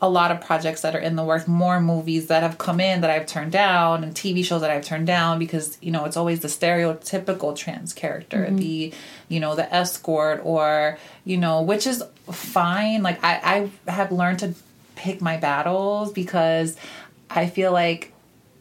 [0.00, 3.00] a lot of projects that are in the works, more movies that have come in
[3.00, 6.16] that I've turned down, and TV shows that I've turned down because you know it's
[6.16, 8.56] always the stereotypical trans character, mm-hmm.
[8.56, 8.94] the
[9.28, 13.02] you know the escort or you know which is fine.
[13.02, 14.54] Like I I have learned to
[14.96, 16.76] pick my battles because
[17.30, 18.12] I feel like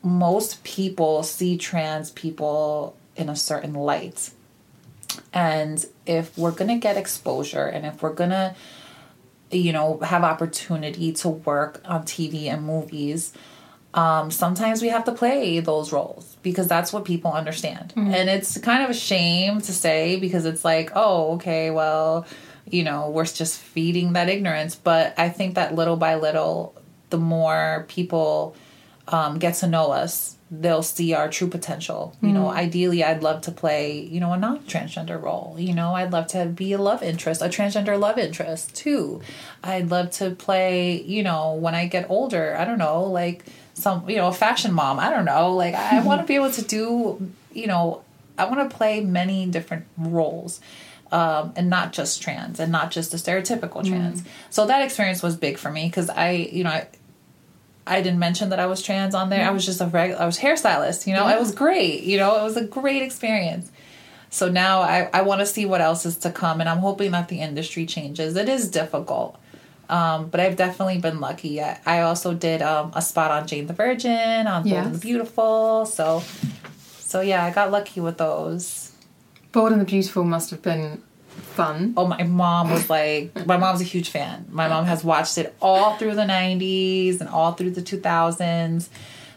[0.03, 4.31] most people see trans people in a certain light.
[5.33, 8.55] And if we're to get exposure and if we're to
[9.51, 13.33] you know have opportunity to work on TV and movies
[13.93, 17.93] um, sometimes we have to play those roles because that's what people understand.
[18.13, 22.25] And it's kind of a shame to say because it's like oh okay well
[22.69, 24.75] you know we're just feeding that ignorance.
[24.75, 26.75] But i think that little by little
[27.09, 28.55] the more people
[29.07, 32.15] um, get to know us they'll see our true potential.
[32.21, 35.55] You know ideally i'd love to play you know a non-transgender role.
[35.57, 39.21] You know i'd love to be a love interest a transgender love interest too.
[39.63, 43.43] I'd love to play you know when i get older i don't know like
[43.73, 45.53] some you know a fashion mom i don't know.
[45.53, 48.03] Like i want to be able to do you know
[48.37, 50.61] i want to play many different roles
[51.11, 54.23] um, and not just trans and not just the stereotypical trans.
[54.49, 56.87] So that experience was big for me because I, you know, I,
[57.87, 59.47] I didn't mention that I was trans on there.
[59.47, 62.39] I was just a regular, I was hairstylist, you know, it was great, you know,
[62.39, 63.71] it was a great experience.
[64.31, 67.11] So now I, I want to see what else is to come, and I'm hoping
[67.11, 68.35] that the industry changes.
[68.35, 69.39] It is difficult,
[69.87, 71.61] um, but I've definitely been lucky.
[71.61, 74.99] I, I also did um, a spot on Jane the Virgin, on Bold and the
[74.99, 75.85] Beautiful.
[75.85, 76.23] So,
[76.97, 78.91] so yeah, I got lucky with those.
[79.51, 81.01] Bold and the Beautiful must have been
[81.55, 81.93] fun.
[81.97, 84.45] Oh, my mom was like, my mom's a huge fan.
[84.49, 88.89] My mom has watched it all through the 90s and all through the 2000s.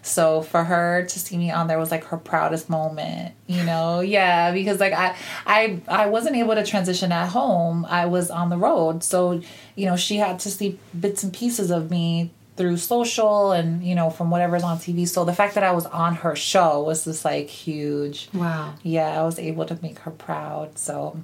[0.02, 4.00] So for her to see me on there was like her proudest moment, you know?
[4.00, 5.14] Yeah, because like I
[5.46, 7.84] I I wasn't able to transition at home.
[7.88, 9.02] I was on the road.
[9.04, 9.42] So,
[9.74, 13.94] you know, she had to see bits and pieces of me through social and, you
[13.94, 15.06] know, from whatever's on TV.
[15.06, 18.74] So the fact that I was on her show was just like huge Wow.
[18.82, 20.78] yeah, I was able to make her proud.
[20.78, 21.20] So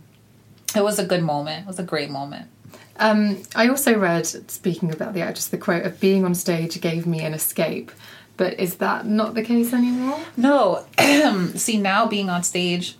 [0.77, 1.65] it was a good moment.
[1.65, 2.49] It was a great moment.
[2.97, 7.07] Um, I also read, speaking about the actress, the quote of being on stage gave
[7.07, 7.91] me an escape.
[8.37, 10.21] But is that not the case anymore?
[10.37, 10.85] No,
[11.55, 12.97] see now being on stage,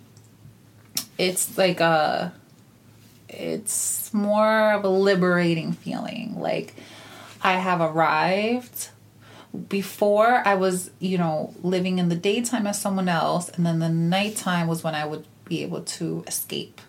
[1.17, 2.33] it's like a,
[3.29, 6.39] it's more of a liberating feeling.
[6.39, 6.73] Like
[7.41, 8.89] I have arrived.
[9.69, 13.87] Before I was, you know, living in the daytime as someone else, and then the
[13.87, 16.81] nighttime was when I would be able to escape.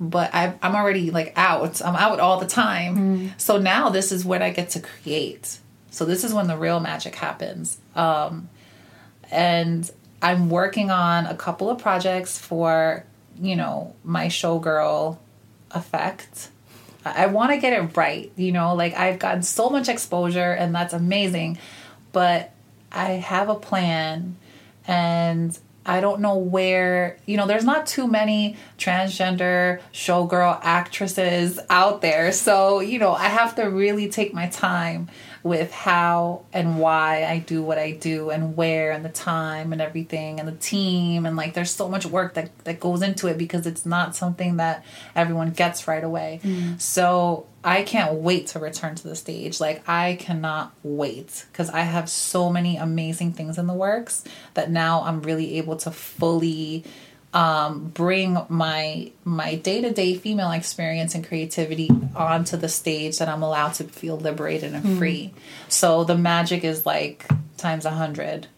[0.00, 1.84] But I, I'm already like out.
[1.84, 2.94] I'm out all the time.
[3.36, 5.58] So now this is when I get to create.
[5.90, 7.76] So this is when the real magic happens.
[7.94, 8.48] Um,
[9.30, 9.88] and
[10.22, 13.04] I'm working on a couple of projects for,
[13.40, 15.18] you know, my showgirl
[15.72, 16.48] effect.
[17.04, 20.74] I want to get it right, you know, like I've gotten so much exposure and
[20.74, 21.58] that's amazing,
[22.12, 22.52] but
[22.92, 24.36] I have a plan
[24.86, 32.02] and I don't know where, you know, there's not too many transgender showgirl actresses out
[32.02, 32.32] there.
[32.32, 35.08] So, you know, I have to really take my time
[35.42, 39.80] with how and why I do what I do and where and the time and
[39.80, 43.38] everything and the team and like there's so much work that that goes into it
[43.38, 44.84] because it's not something that
[45.16, 46.40] everyone gets right away.
[46.44, 46.78] Mm.
[46.80, 49.60] So, I can't wait to return to the stage.
[49.60, 54.70] Like I cannot wait cuz I have so many amazing things in the works that
[54.70, 56.84] now I'm really able to fully
[57.32, 63.28] um, bring my my day to day female experience and creativity onto the stage that
[63.28, 65.32] I'm allowed to feel liberated and free.
[65.68, 68.48] So the magic is like times a hundred.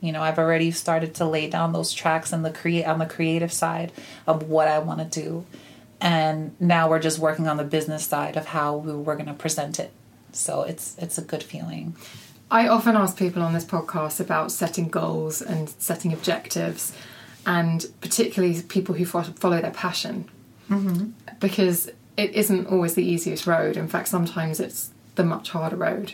[0.00, 3.06] You know, I've already started to lay down those tracks and the create on the
[3.06, 3.92] creative side
[4.26, 5.44] of what I want to do,
[6.00, 9.34] and now we're just working on the business side of how we, we're going to
[9.34, 9.90] present it.
[10.32, 11.96] So it's it's a good feeling.
[12.50, 16.92] I often ask people on this podcast about setting goals and setting objectives,
[17.46, 20.28] and particularly people who follow their passion.
[20.68, 21.10] Mm-hmm.
[21.40, 23.76] Because it isn't always the easiest road.
[23.76, 26.12] In fact, sometimes it's the much harder road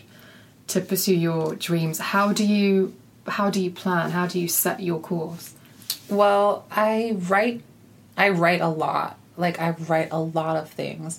[0.68, 1.99] to pursue your dreams.
[1.99, 2.95] How do you
[3.26, 4.11] how do you plan?
[4.11, 5.55] How do you set your course?
[6.09, 7.62] Well, I write
[8.16, 9.18] I write a lot.
[9.37, 11.18] Like I write a lot of things.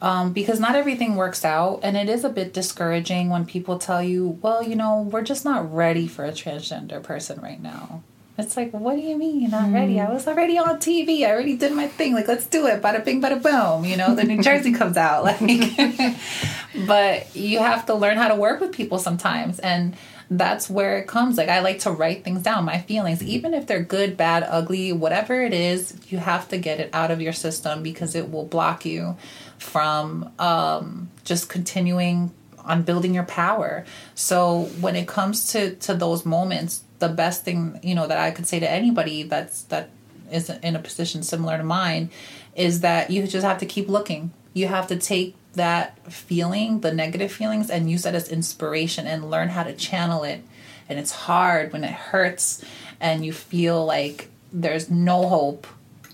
[0.00, 4.00] Um, because not everything works out and it is a bit discouraging when people tell
[4.00, 8.02] you, well, you know, we're just not ready for a transgender person right now.
[8.38, 9.98] It's like, what do you mean you're not ready?
[9.98, 11.26] I was already on TV.
[11.26, 12.14] I already did my thing.
[12.14, 12.80] Like, let's do it.
[12.80, 13.84] Bada bing, bada boom.
[13.84, 15.24] You know, the New Jersey comes out.
[15.28, 15.40] Like,
[16.86, 19.58] but you have to learn how to work with people sometimes.
[19.58, 19.96] And
[20.30, 21.38] that's where it comes.
[21.38, 24.92] Like, I like to write things down, my feelings, even if they're good, bad, ugly,
[24.92, 28.44] whatever it is, you have to get it out of your system because it will
[28.44, 29.16] block you
[29.58, 33.84] from um, just continuing on building your power.
[34.14, 38.30] So when it comes to to those moments, the best thing you know that I
[38.30, 39.88] could say to anybody that's that
[40.30, 42.10] is in a position similar to mine
[42.54, 44.32] is that you just have to keep looking.
[44.52, 49.30] You have to take that feeling, the negative feelings, and use that as inspiration and
[49.30, 50.42] learn how to channel it.
[50.88, 52.64] And it's hard when it hurts
[53.00, 55.66] and you feel like there's no hope.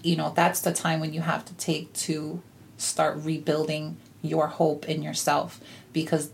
[0.03, 2.43] You know, that's the time when you have to take to
[2.77, 5.61] start rebuilding your hope in yourself
[5.93, 6.31] because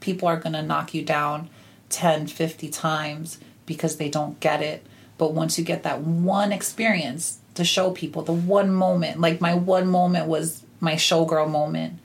[0.00, 1.48] people are going to knock you down
[1.88, 4.84] 10, 50 times because they don't get it.
[5.18, 9.54] But once you get that one experience to show people, the one moment, like my
[9.54, 11.98] one moment was my showgirl moment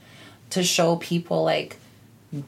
[0.51, 1.77] to show people, like,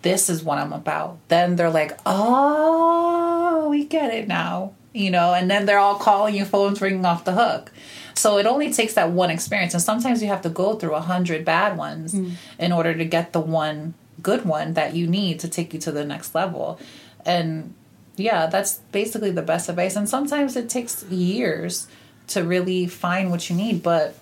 [0.02, 1.18] this is what I'm about.
[1.28, 6.36] Then they're like, oh, we get it now, you know, and then they're all calling
[6.36, 7.72] you, phones ringing off the hook.
[8.14, 11.02] So it only takes that one experience, and sometimes you have to go through a
[11.02, 12.34] hundred bad ones mm.
[12.58, 15.92] in order to get the one good one that you need to take you to
[15.92, 16.80] the next level.
[17.26, 17.74] And
[18.16, 19.96] yeah, that's basically the best advice.
[19.96, 21.88] And sometimes it takes years
[22.28, 24.16] to really find what you need, but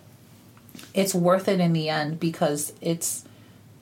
[0.93, 3.24] it's worth it in the end because it's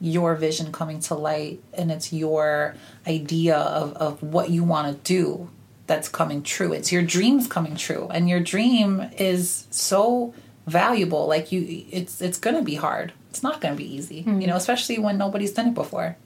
[0.04, 2.76] your vision coming to light and it's your
[3.08, 5.50] idea of, of what you want to do
[5.88, 6.74] that's coming true.
[6.74, 8.10] It's your dreams coming true.
[8.12, 10.34] And your dream is so
[10.68, 11.26] valuable.
[11.28, 13.14] Like you it's it's gonna be hard.
[13.30, 14.24] It's not gonna be easy.
[14.24, 14.42] Hmm.
[14.42, 16.18] You know, especially when nobody's done it before.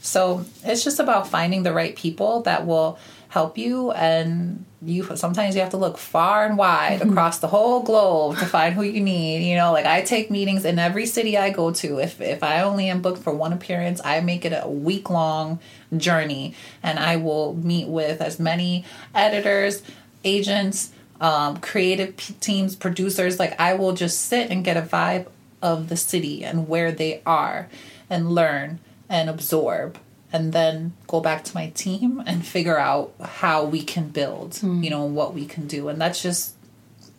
[0.00, 2.98] So it's just about finding the right people that will
[3.30, 7.82] help you and you sometimes you have to look far and wide across the whole
[7.82, 11.38] globe to find who you need you know like i take meetings in every city
[11.38, 11.98] i go to.
[11.98, 15.60] If if i only am booked for one appearance i make it a week long
[15.96, 19.82] journey and i will meet with as many editors
[20.24, 23.38] agents um, creative p- teams producers.
[23.38, 25.26] Like i will just sit and get a vibe
[25.62, 27.68] of the city and where they are
[28.08, 29.98] and learn and absorb
[30.32, 34.90] and then go back to my team and figure out how we can build you
[34.90, 35.88] know what we can do.
[35.88, 36.54] And that's just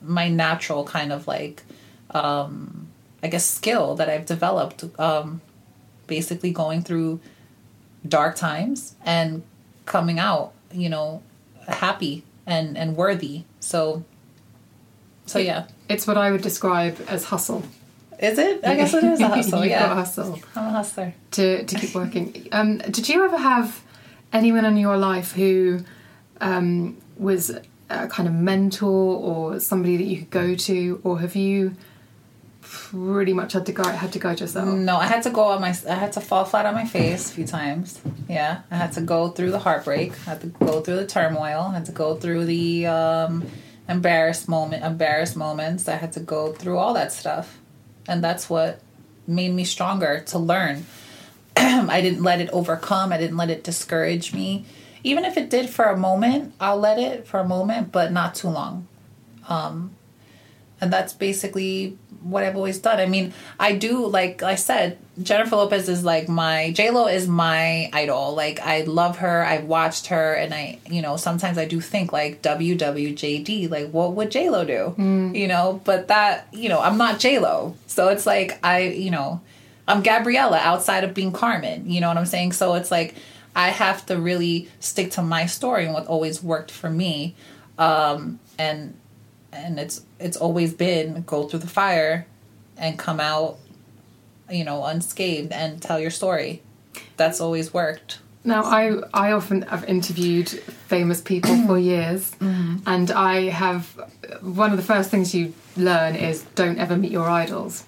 [0.02, 1.64] my natural kind of like
[2.10, 2.88] um
[3.22, 5.40] i guess skill that i've developed um
[6.08, 7.20] basically going through
[8.06, 9.44] dark times and
[9.86, 11.22] coming out you know
[11.68, 13.44] happy and and worthy.
[13.60, 14.04] So
[15.26, 15.66] so yeah.
[15.90, 17.64] It's what I would describe as hustle.
[18.22, 21.14] Is it i guess it is a hustle You've got yeah hustle i'm a hustler
[21.32, 22.48] to, to keep working.
[22.52, 23.82] Um, did you ever have
[24.34, 25.80] anyone in your life who
[26.40, 27.52] um, was
[27.90, 31.76] a kind of mentor or somebody that you could go to, or have you
[32.62, 34.68] pretty much had to go had to guide yourself?
[34.68, 35.76] No, I had to go on my.
[35.90, 38.00] I had to fall flat on my face a few times.
[38.30, 40.12] Yeah, I had to go through the heartbreak.
[40.28, 41.68] I had to go through the turmoil.
[41.70, 43.46] I had to go through the um,
[43.88, 45.88] embarrassed moment, embarrassed moments.
[45.88, 47.60] I had to go through all that stuff,
[48.08, 48.82] and that's what
[49.28, 50.86] made me stronger to learn.
[51.58, 53.12] I didn't let it overcome.
[53.12, 54.66] I didn't let it discourage me.
[55.04, 58.36] Even if it did for a moment, I'll let it for a moment, but not
[58.36, 58.88] too long
[59.52, 59.92] um,
[60.80, 63.00] and that's basically what I've always done.
[63.00, 67.28] I mean, I do like I said, Jennifer Lopez is like my J Lo is
[67.28, 68.34] my idol.
[68.36, 69.44] Like I love her.
[69.44, 73.70] I've watched her, and I you know sometimes I do think like WWJD.
[73.70, 74.94] Like what would J Lo do?
[75.36, 79.12] You know, but that you know I'm not J Lo, so it's like I you
[79.12, 79.42] know
[79.88, 81.90] I'm Gabriella outside of being Carmen.
[81.90, 82.54] You know what I'm saying?
[82.54, 83.16] So it's like
[83.56, 87.36] I have to really stick to my story and what always worked for me.
[87.78, 88.96] Um, and
[89.52, 92.26] and it's it's always been go through the fire
[92.78, 93.58] and come out
[94.52, 96.62] you know unscathed and tell your story.
[97.18, 98.20] That's always worked.
[98.44, 103.86] Now, I I often have interviewed famous people for years, and I have
[104.42, 107.84] one of the first things you learn is don't ever meet your idols.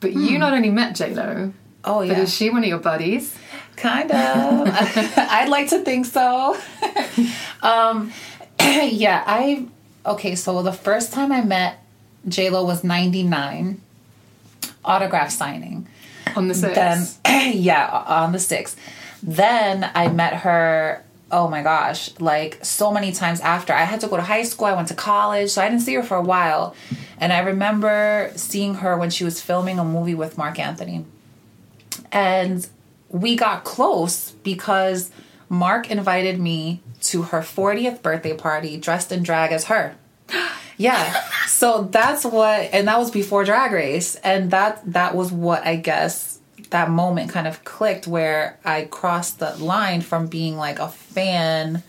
[0.00, 1.52] But you not only met J Lo,
[1.84, 3.36] oh yeah, but is she one of your buddies?
[3.76, 4.68] kind of.
[5.16, 6.56] I'd like to think so.
[7.62, 8.12] Um
[8.60, 9.66] yeah i
[10.04, 11.78] okay so the first time i met
[12.26, 13.80] j-lo was 99
[14.84, 15.86] autograph signing
[16.36, 17.06] On the then
[17.56, 18.78] yeah on the sixth
[19.22, 23.72] then i met her oh my gosh like so many times after.
[23.72, 25.94] I had to go to high school i went to college so i didn't see
[25.94, 26.74] her for a while.
[27.18, 31.04] And i remember seeing her when she was filming a movie with marc anthony.
[32.12, 32.66] And
[33.08, 35.10] we got close because
[35.48, 39.96] mark invited me to her 40th birthday party dressed in drag as her
[40.76, 41.22] yeah.
[41.46, 45.76] So that's what and that was before drag race and that that was what i
[45.76, 46.38] guess
[46.70, 51.82] that moment kind of clicked where i crossed the line from being like a fan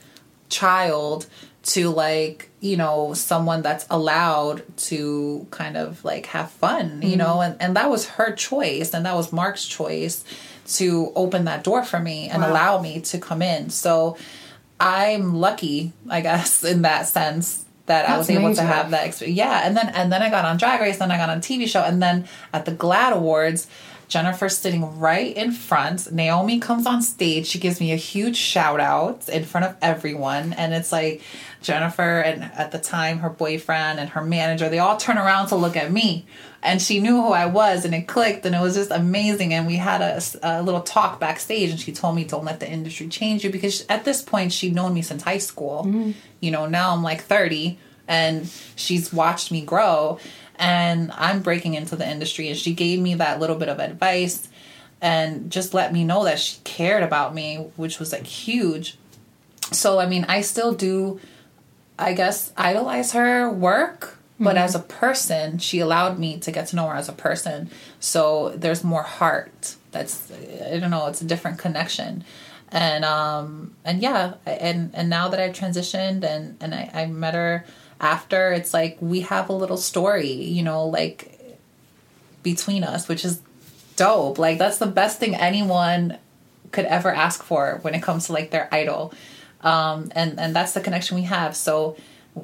[0.50, 1.28] child
[1.64, 7.18] to like you know someone that's allowed to kind of like have fun you mm-hmm.
[7.18, 7.42] know?
[7.42, 10.24] And, and that was her choice and that was marc's choice
[10.76, 13.70] to open that door for me and allow me to come in.
[13.70, 14.18] So
[14.80, 19.08] i'm lucky i guess in that sense that i was That's able to have that
[19.08, 21.42] experience yeah and then and then i got on drag race then i got on
[21.42, 23.68] tv show and then at the GLAAD awards
[24.08, 26.12] Jennifer's sitting right in front.
[26.12, 27.46] Naomi comes on stage.
[27.46, 30.54] She gives me a huge shout out in front of everyone.
[30.54, 31.22] And it's like
[31.62, 35.56] Jennifer and at the time her boyfriend and her manager, they all turn around to
[35.56, 36.26] look at me.
[36.62, 39.54] And she knew who I was and it clicked and it was just amazing.
[39.54, 42.70] And we had a, a little talk backstage and she told me, don't let the
[42.70, 45.84] industry change you because at this point she'd known me since high school.
[45.86, 46.12] Mm-hmm.
[46.40, 47.78] You know, now I'm like 30
[48.08, 50.20] and she's watched me grow
[50.56, 54.48] and I'm breaking into the industry and she gave me that little bit of advice
[55.02, 58.98] and just let me know that she cared about me which was like huge
[59.72, 61.20] so I mean I still do
[62.00, 66.76] I guess idolize her work but as a person she allowed me to get to
[66.76, 67.70] know her as a person
[68.00, 72.24] so there's more heart that's I don't know it's a different connection
[72.72, 77.34] and um and yeah and and now that I've transitioned and and I, I met
[77.34, 77.66] her
[78.00, 81.38] after it's like we have a little story you know like
[82.48, 83.42] between us, which is
[83.96, 84.38] dope.
[84.38, 86.18] Like that's the best thing anyone
[86.72, 89.14] could ever ask for when it comes to like their idol.
[89.68, 91.56] Um, and and that's the connection we have.
[91.56, 91.98] So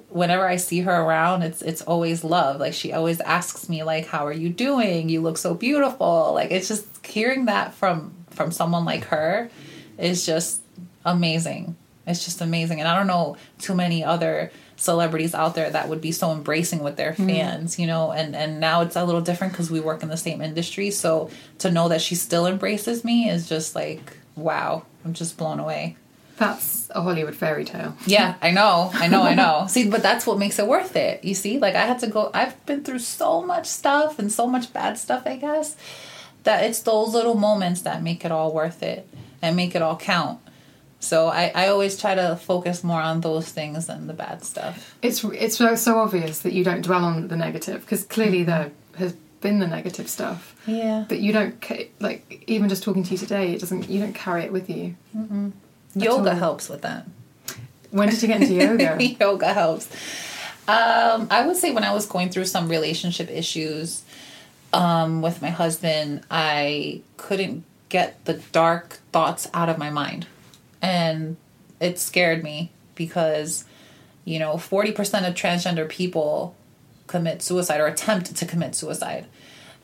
[0.09, 2.59] whenever I see her around, it's it's always love.
[2.59, 5.07] Like she always asks me like, "How are you doing?
[5.07, 9.49] You look so beautiful." Like it's just hearing that from from someone like her
[9.97, 10.61] is just
[11.05, 11.77] amazing.
[12.05, 16.01] It's just amazing, and I don't know too many other celebrities out there that would
[16.01, 18.11] be so embracing with their fans, you know.
[18.11, 20.91] And and now it's a little different because we work in the same industry.
[20.91, 24.83] So to know that she still embraces me is just like wow.
[25.05, 25.97] I'm just blown away.
[26.37, 27.95] That's a Hollywood fairy tale.
[28.05, 29.65] Yeah, I know, I know, I know.
[29.69, 31.23] see, but that's what makes it worth it.
[31.23, 32.31] You see, like I had to go.
[32.33, 35.23] I've been through so much stuff and so much bad stuff.
[35.25, 35.75] I guess
[36.43, 39.07] that it's those little moments that make it all worth it
[39.41, 40.39] and make it all count.
[40.99, 44.95] So I, I always try to focus more on those things than the bad stuff.
[45.01, 48.49] It's it's so, so obvious that you don't dwell on the negative because clearly mm-hmm.
[48.49, 50.55] there has been the negative stuff.
[50.65, 51.05] Yeah.
[51.07, 51.63] But you don't
[51.99, 53.53] like even just talking to you today.
[53.53, 53.89] It doesn't.
[53.89, 54.95] You don't carry it with you.
[55.95, 56.35] Yoga all.
[56.35, 57.07] helps with that.
[57.91, 58.97] When did you get into yoga?
[59.19, 59.87] yoga helps.
[60.67, 64.03] Um, I would say when I was going through some relationship issues
[64.71, 70.25] um, with my husband, I couldn't get the dark thoughts out of my mind.
[70.81, 71.37] And
[71.79, 73.65] it scared me because,
[74.25, 76.55] you know, 40% of transgender people
[77.07, 79.27] commit suicide or attempt to commit suicide.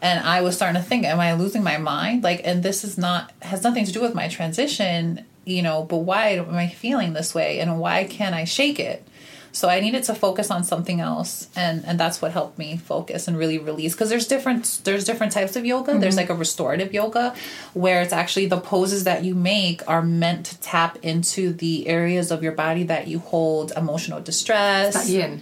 [0.01, 2.23] And I was starting to think, am I losing my mind?
[2.23, 5.97] Like, and this is not, has nothing to do with my transition, you know, but
[5.97, 7.59] why am I feeling this way?
[7.59, 9.05] And why can't I shake it?
[9.51, 13.27] So I needed to focus on something else, and and that's what helped me focus
[13.27, 13.93] and really release.
[13.93, 15.97] Because there's different there's different types of yoga.
[15.97, 16.21] There's mm-hmm.
[16.21, 17.33] like a restorative yoga,
[17.73, 22.31] where it's actually the poses that you make are meant to tap into the areas
[22.31, 24.93] of your body that you hold emotional distress.
[24.93, 25.41] That yin.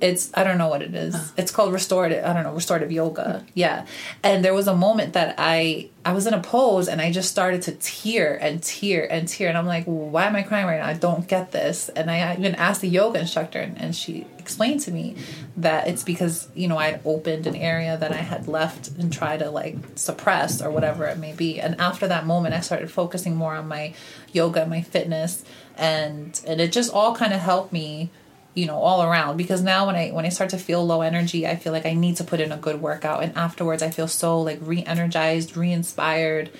[0.00, 1.32] It's I don't know what it is.
[1.36, 2.24] It's called restorative.
[2.24, 3.44] I don't know restorative yoga.
[3.54, 3.86] Yeah,
[4.22, 7.30] and there was a moment that I I was in a pose and I just
[7.30, 10.80] started to tear and tear and tear, and I'm like, why am I crying right
[10.80, 10.86] now?
[10.86, 11.90] I don't get this.
[11.90, 15.16] And I even asked the yoga instructor, and, and she explained to me
[15.58, 19.12] that it's because you know I had opened an area that I had left and
[19.12, 21.60] tried to like suppress or whatever it may be.
[21.60, 23.92] And after that moment, I started focusing more on my
[24.32, 25.44] yoga, my fitness,
[25.76, 28.10] and and it just all kind of helped me
[28.54, 29.36] you know all around.
[29.36, 31.94] Because now when i when i start to feel low energy i feel like i
[31.94, 33.22] need to put in a good workout.
[33.22, 36.50] And afterwards i feel so like re-energized re-inspired.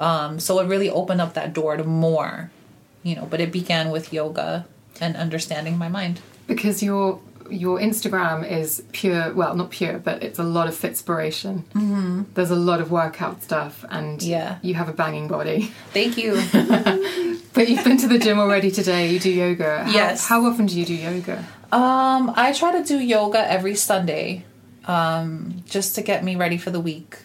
[0.00, 2.50] Um, so it really opened up that door to more
[3.02, 3.26] you know.
[3.26, 4.66] But it began with yoga
[5.00, 6.20] and understanding my mind.
[6.46, 7.20] Because your
[7.50, 9.32] your Instagram is pure.
[9.34, 11.64] Well, not pure, but it's a lot of fitspiration.
[11.74, 12.22] Mm-hmm.
[12.34, 14.58] There's a lot of workout stuff, and Yeah.
[14.62, 15.72] you have a banging body.
[15.92, 16.34] thank you
[17.54, 19.10] But you've been to the gym already today.
[19.10, 19.84] You do yoga.
[19.84, 20.26] How, Yes.
[20.28, 21.38] How often do you do yoga?
[21.72, 24.44] Um, I try to do yoga every Sunday,
[24.86, 27.18] um, just to get me ready for the week.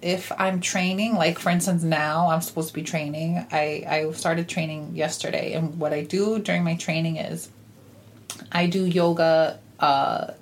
[0.00, 3.44] If I'm training, like for instance, now I'm supposed to be training.
[3.52, 7.50] I I started training yesterday, and what I do during my training is,
[8.50, 10.32] I do yoga uh,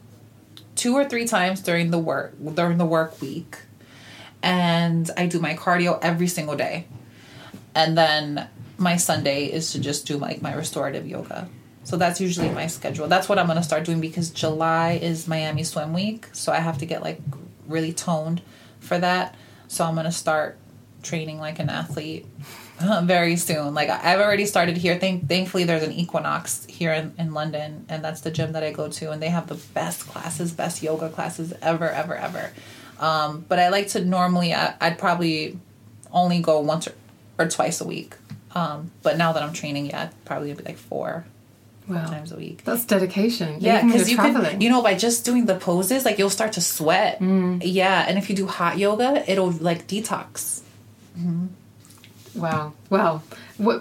[0.77, 3.59] two or three times during the work during the work week,
[4.43, 6.87] and I do my cardio every single day
[7.75, 11.49] and then my Sunday is to just do like my restorative yoga.
[11.85, 13.09] So that's usually my schedule.
[13.09, 16.79] That's what I'm gonna start doing because July is Miami Swim Week, so I have
[16.79, 17.21] to get like
[17.67, 18.43] really toned
[18.81, 19.35] for that.
[19.69, 20.59] So I'm gonna start
[21.03, 22.27] training like an athlete
[23.05, 23.75] very soon.
[23.75, 24.99] Like I've already started here.
[24.99, 28.73] Thank- thankfully, there's an Equinox here in, in London, and that's the gym that I
[28.73, 32.53] go to, and they have the best classes, best yoga classes ever, ever, ever.
[32.99, 35.59] Um, but I like to normally, I, I'd probably
[36.13, 36.93] only go once or,
[37.39, 38.15] or twice a week.
[38.55, 41.25] Um, but now that I'm training, yeah, it'd probably be like four
[41.89, 42.63] Wow, times a week.
[42.65, 43.57] that's dedication.
[43.61, 46.53] Yeah, because you you're can, you know, by just doing the poses, like you'll start
[46.55, 47.21] to sweat.
[47.21, 50.61] Yeah, and if you do hot yoga, it'll like detox.
[52.35, 52.73] Wow.
[52.89, 53.23] Well,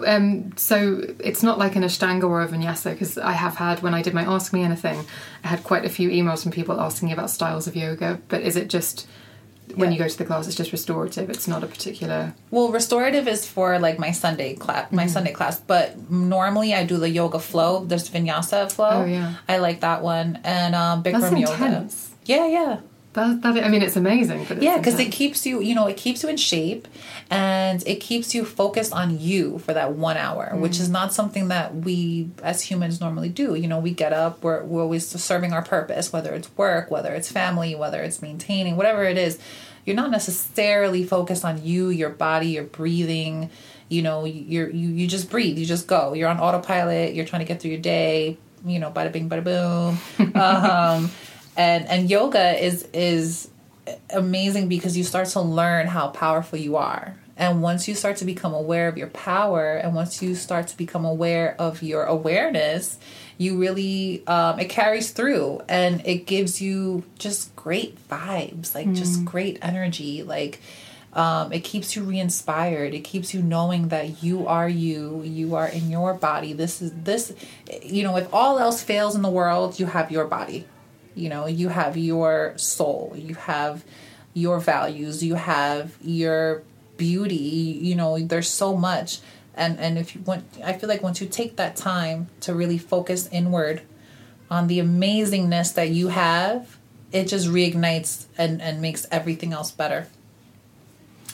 [0.06, 3.94] um, so it's not like an Ashtanga or a Vinyasa because I have had when
[3.94, 5.04] I did my Ask Me Anything,
[5.44, 8.20] I had quite a few emails from people asking about styles of yoga.
[8.28, 9.06] But is it just
[9.76, 9.98] when Yeah.
[9.98, 11.30] you go to the class, it's just restorative?
[11.30, 12.34] It's not a particular.
[12.50, 15.60] Well, restorative is for like my Sunday class, my Sunday class.
[15.60, 17.84] But normally I do the yoga flow.
[17.84, 19.02] There's Vinyasa flow.
[19.02, 19.34] Oh, yeah.
[19.48, 21.88] I like that one, and um, Bikram That's yoga.
[22.24, 22.80] Yeah, yeah.
[23.12, 24.42] That, that I mean, it's amazing.
[24.42, 26.86] It's Yeah, because it keeps you, you know, it keeps you in shape
[27.28, 31.48] and it keeps you focused on you for that one hour, which is not something
[31.48, 33.56] that we as humans normally do.
[33.56, 37.12] You know, we get up, we're, we're always serving our purpose, whether it's work, whether
[37.12, 39.40] it's family, whether it's maintaining, whatever it is.
[39.84, 43.50] You're not necessarily focused on you, your body, your breathing.
[43.88, 46.12] You know, you're, you, you just breathe, you just go.
[46.12, 49.42] You're on autopilot, you're trying to get through your day, you know, bada bing, bada
[49.42, 50.34] boom.
[50.40, 51.10] um,
[51.56, 53.50] and and yoga is is
[54.10, 57.16] amazing because you start to learn how powerful you are.
[57.36, 60.76] And once you start to become aware of your power, and once you start to
[60.76, 62.98] become aware of your awareness,
[63.38, 69.24] you really um, it carries through, and it gives you just great vibes, like just
[69.24, 70.60] great energy, like.
[71.12, 75.66] Um, it keeps you re-inspired it keeps you knowing that you are you you are
[75.66, 77.32] in your body this is this
[77.82, 80.66] you know if all else fails in the world you have your body
[81.14, 83.84] you know you have your soul you have
[84.34, 86.62] your values you have your
[86.96, 87.34] beauty
[87.80, 89.20] you know there's so much.
[89.54, 92.78] And and if you want i feel like once you take that time to really
[92.78, 93.82] focus inward
[94.48, 96.78] on the amazingness that you have
[97.12, 100.06] it just reignites and and makes everything else better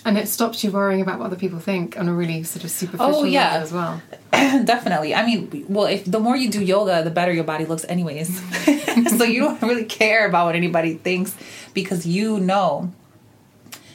[0.07, 2.71] And it stops you worrying about what other people think on a really sort of
[2.71, 3.59] superficial Oh, yeah.
[3.59, 4.03] level as well.
[4.65, 5.15] Definitely.
[5.17, 8.29] I mean, well, if the more you do yoga, the better your body looks, anyways.
[9.19, 11.37] so you don't really care about what anybody thinks
[11.75, 12.93] because you know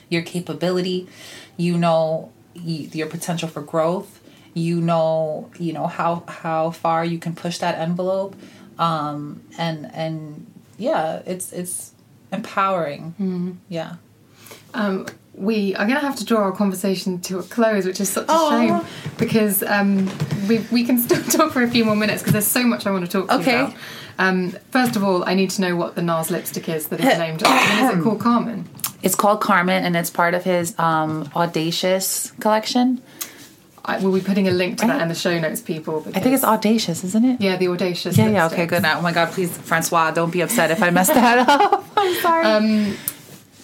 [0.09, 1.07] your capability,
[1.55, 4.19] you know your potential for growth,
[4.53, 8.35] you know, you know how how far you can push that envelope,
[8.77, 10.45] um, and and
[10.77, 11.93] yeah, it's it's
[12.33, 13.59] empowering.
[13.69, 13.95] Yeah.
[14.73, 18.09] Um, we are going to have to draw our conversation to a close, which is
[18.09, 18.49] such a Aw.
[18.81, 18.85] shame
[19.17, 20.09] because um,
[20.47, 22.91] we, we can still talk for a few more minutes because there's so much I
[22.91, 23.57] want to talk to Okay.
[23.59, 23.75] you about.
[24.19, 27.05] Um, first of all, I need to know what the NARS lipstick is that is
[27.17, 27.85] named after.
[27.93, 28.67] Is it called Carmen?
[29.01, 33.01] It's called Carmen, and it's part of his um, Audacious collection.
[33.83, 36.03] I, we'll be putting a link to that in the show notes, people.
[36.13, 37.41] I think it's Audacious, isn't it?
[37.41, 38.15] Yeah, the Audacious.
[38.15, 38.83] Yeah, yeah, okay, good.
[38.83, 41.83] Now, oh my god, please, Francois, don't be upset if I messed that up.
[41.97, 42.45] I'm sorry.
[42.45, 42.97] Um,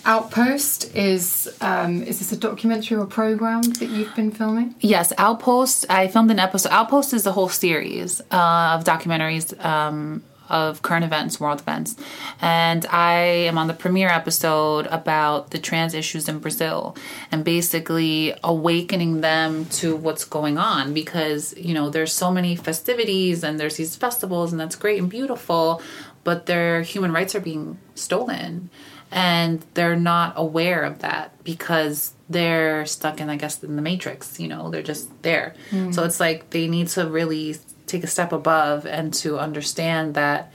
[0.07, 4.73] Outpost is um, is this a documentary or program that you've been filming?
[4.79, 5.85] yes, Outpost.
[5.89, 6.71] I filmed an episode.
[6.71, 11.97] Outpost is a whole series uh, of documentaries um, of current events, world events,
[12.39, 13.15] and I
[13.49, 16.95] am on the premiere episode about the trans issues in Brazil
[17.29, 23.43] and basically awakening them to what's going on because you know there's so many festivities
[23.43, 25.81] and there's these festivals and that's great and beautiful,
[26.23, 28.69] but their human rights are being stolen
[29.11, 34.39] and they're not aware of that because they're stuck in i guess in the matrix
[34.39, 35.53] you know they're just there.
[35.91, 37.55] So it's like they need to really
[37.85, 40.51] take a step above and to understand that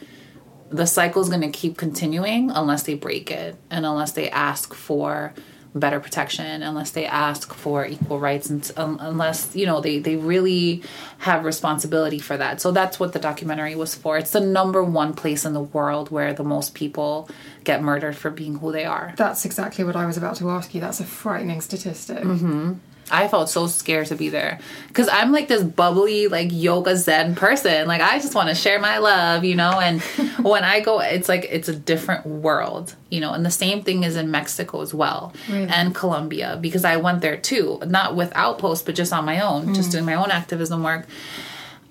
[0.71, 4.75] the cycle is going to keep continuing unless they break it and unless they ask
[4.75, 5.35] for
[5.75, 10.17] better protection unless they ask for equal rights and um, unless you know they they
[10.17, 10.83] really
[11.19, 12.61] have responsibility for that.
[12.61, 14.19] So that's what the documentary was for.
[14.19, 17.29] It's the number one place in the world where the most people
[17.65, 20.75] get murdered for being who they are That's exactly what I was about to ask
[20.75, 20.81] you.
[20.81, 22.19] That's a frightening statistic.
[22.19, 22.75] Mm-hmm.
[23.11, 24.59] I felt so scared to be there
[24.89, 27.87] because I'm like this bubbly, like yoga zen person.
[27.87, 29.79] Like I just want to share my love, you know.
[29.81, 30.01] And
[30.43, 33.33] when I go, it's like it's a different world, you know.
[33.35, 37.37] And the same thing is in Mexico as well and Colombia because I went there
[37.37, 41.07] too, not with Outpost, but just on my own, just doing my own activism work.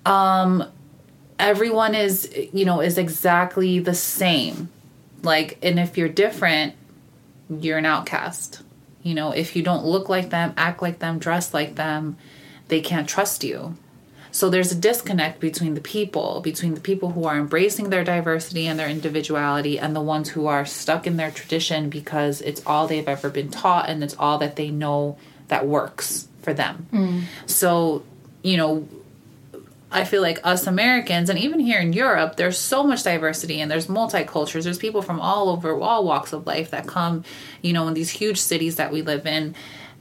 [0.05, 0.65] Um,
[1.37, 4.69] everyone is, you know, is exactly the same.
[5.23, 6.75] Like, and if you're different,
[7.49, 8.61] you're an outcast.
[9.03, 12.17] You know, if you don't look like them, act like them, dress like them,
[12.67, 13.75] they can't trust you.
[14.31, 18.65] So there's a disconnect between the people, between the people who are embracing their diversity
[18.65, 22.87] and their individuality and the ones who are stuck in their tradition because it's all
[22.87, 25.17] they've ever been taught and it's all that they know
[25.49, 26.87] that works for them.
[26.93, 27.23] Mm.
[27.45, 28.03] So,
[28.41, 28.87] you know,
[29.91, 33.69] I feel like us Americans, and even here in Europe, there's so much diversity and
[33.69, 34.63] there's multicultures.
[34.63, 37.25] There's people from all over, all walks of life that come,
[37.61, 39.53] you know, in these huge cities that we live in.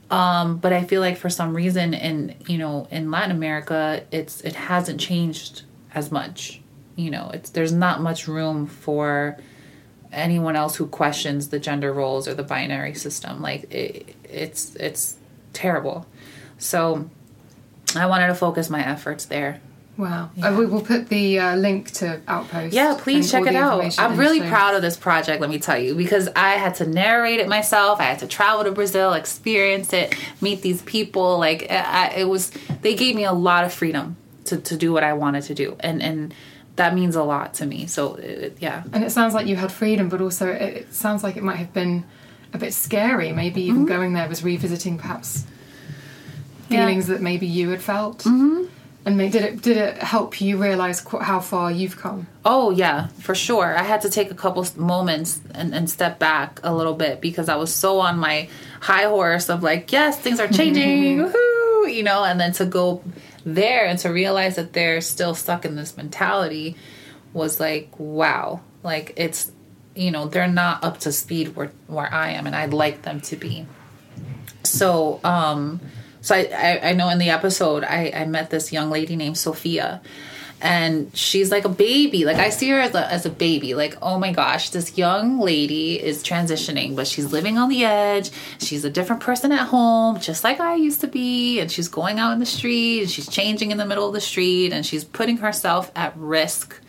[0.09, 4.41] Um, but I feel like for some reason in you know in Latin America, it's
[4.41, 5.63] it hasn't changed
[5.93, 6.61] as much.
[6.95, 9.37] You know, it's there's not much room for
[10.11, 13.41] anyone else who questions the gender roles or the binary system.
[13.41, 15.15] Like it, it's it's
[15.53, 16.05] terrible.
[16.57, 17.09] So
[17.95, 19.61] I wanted to focus my efforts there.
[19.97, 20.31] Wow.
[20.41, 22.73] Uh, we will put the uh, link to Outpost.
[22.73, 23.99] Yeah, please check it out.
[23.99, 26.87] I'm really show proud of this project, let me tell you, because I had to
[26.87, 27.99] narrate it myself.
[27.99, 31.37] I had to travel to Brazil, experience it, meet these people.
[31.37, 34.15] Like I, it was, they gave me a lot of freedom
[34.45, 36.33] to, to do what I wanted to do, and and
[36.77, 37.85] that means a lot to me.
[37.85, 41.21] So it, yeah, And it sounds like you had freedom, but also it, it sounds
[41.21, 42.05] like it might have been
[42.53, 43.33] a bit scary.
[43.33, 45.45] Maybe even going there was revisiting perhaps
[46.69, 46.85] Yeah.
[46.85, 48.19] feelings that maybe you had felt.
[48.19, 48.65] Mm-hmm.
[49.03, 52.27] And did it did it help you realize qu- how far you've come?
[52.45, 53.75] Oh yeah, for sure.
[53.75, 57.49] I had to take a couple moments and, and step back a little bit because
[57.49, 58.47] I was so on my
[58.79, 63.03] high horse of like, yes, things are changing, woohoo, you know, and then to go
[63.43, 66.75] there and to realize that they're still stuck in this mentality
[67.33, 69.51] was like, wow, like it's
[69.95, 73.21] you know, they're not up to speed where where I am, and I'd like them
[73.21, 73.65] to be.
[74.63, 75.81] So, um,
[76.21, 79.37] so I, I, I know in the episode I, I met this young lady named
[79.37, 80.01] Sophia,
[80.61, 82.23] and she's like a baby.
[82.23, 83.73] Like I see her as a, as a baby.
[83.73, 88.29] Like oh my gosh, this young lady is transitioning, but she's living on the edge.
[88.59, 91.59] She's a different person at home, just like I used to be.
[91.59, 94.21] And she's going out in the street, and she's changing in the middle of the
[94.21, 96.79] street, and she's putting herself at risk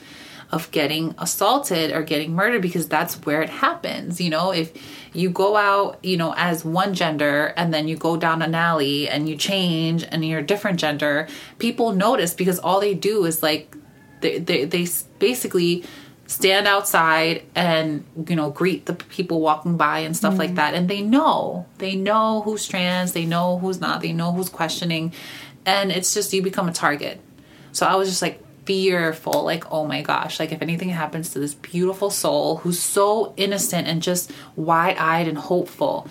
[0.51, 4.21] of getting assaulted or getting murdered because that's where it happens.
[4.21, 4.71] You know, if
[5.13, 9.09] you go out, you know, as one gender and then you go down an alley
[9.09, 13.43] and you change and you're a different gender, people notice because all they do is
[13.43, 13.77] like
[14.21, 14.87] they they, they
[15.19, 15.85] basically
[16.27, 20.39] stand outside and you know greet the people walking by and stuff mm.
[20.39, 20.75] like that.
[20.75, 21.67] And they know.
[21.79, 25.13] They know who's trans they know who's not they know who's questioning.
[25.67, 27.21] And it's just you become a target.
[27.73, 31.41] So i was just like fearful like oh my gosh like if anything happens to
[31.41, 36.07] this beautiful soul who's so innocent and just wide-eyed and hopeful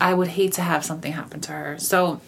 [0.00, 1.78] i would hate to have something happen to her.
[1.78, 2.20] So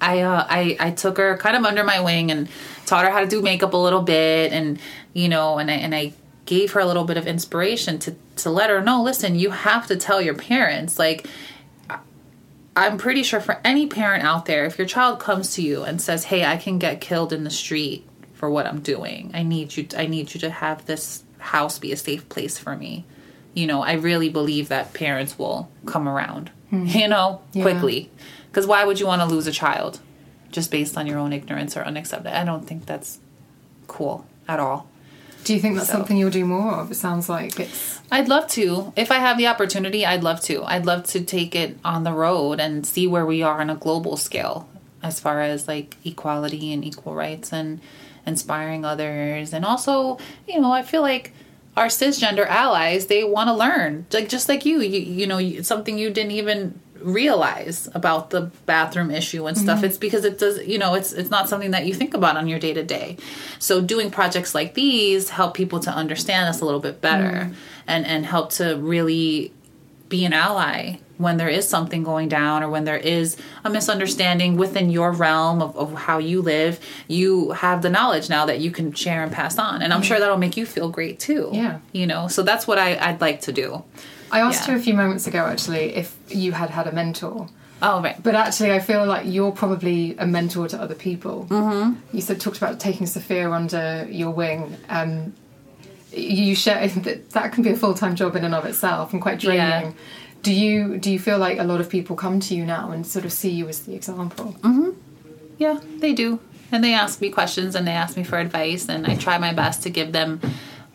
[0.00, 2.48] I, uh, I I took her kind of under my wing and
[2.86, 4.78] taught her how to do makeup a little bit and
[5.12, 6.12] you know and I, and I
[6.46, 9.86] gave her a little bit of inspiration to to let her know listen you have
[9.88, 11.26] to tell your parents like
[12.76, 16.00] I'm pretty sure for any parent out there if your child comes to you and
[16.00, 18.06] says hey I can get killed in the street
[18.44, 19.30] for what I'm doing.
[19.32, 22.76] I need you I need you to have this house be a safe place for
[22.76, 23.06] me.
[23.54, 26.94] You know, I really believe that parents will come around, mm.
[26.94, 27.62] you know, yeah.
[27.62, 28.10] quickly.
[28.52, 30.00] Cuz why would you want to lose a child
[30.50, 32.36] just based on your own ignorance or unacceptable?
[32.36, 33.18] I don't think that's
[33.86, 34.88] cool at all.
[35.44, 36.90] Do you think that's so, something you'll do more of?
[36.90, 38.02] It sounds like it's.
[38.12, 38.92] I'd love to.
[38.94, 40.64] If I have the opportunity, I'd love to.
[40.64, 43.74] I'd love to take it on the road and see where we are on a
[43.74, 44.68] global scale
[45.04, 47.80] as far as like equality and equal rights and
[48.26, 49.52] inspiring others.
[49.52, 50.18] And also,
[50.48, 51.32] you know, I feel like
[51.76, 54.06] our cisgender allies, they want to learn.
[54.12, 59.10] Like just like you, you you know, something you didn't even realize about the bathroom
[59.10, 59.84] issue and stuff mm-hmm.
[59.86, 62.48] it's because it does you know it's it's not something that you think about on
[62.48, 63.14] your day to day
[63.58, 67.52] so doing projects like these help people to understand us a little bit better mm-hmm.
[67.86, 69.52] and and help to really
[70.08, 74.56] be an ally when there is something going down or when there is a misunderstanding
[74.56, 78.70] within your realm of, of how you live, you have the knowledge now that you
[78.70, 79.82] can share and pass on.
[79.82, 81.50] And I'm sure that'll make you feel great too.
[81.52, 81.78] Yeah.
[81.92, 83.84] You know, so that's what I, I'd like to do.
[84.32, 84.74] I asked yeah.
[84.74, 87.48] you a few moments ago actually if you had had a mentor.
[87.82, 88.20] Oh right.
[88.22, 91.46] But actually, I feel like you're probably a mentor to other people.
[91.50, 92.16] Mm-hmm.
[92.16, 94.76] You said talked about taking Sophia under your wing.
[94.88, 95.34] Um,
[96.10, 99.20] you share that that can be a full time job in and of itself and
[99.20, 99.58] quite draining.
[99.60, 99.92] Yeah
[100.44, 103.06] do you do you feel like a lot of people come to you now and
[103.06, 104.52] sort of see you as the example?
[104.60, 104.90] Mm-hmm.
[105.58, 106.38] Yeah, they do,
[106.70, 109.52] and they ask me questions and they ask me for advice, and I try my
[109.52, 110.40] best to give them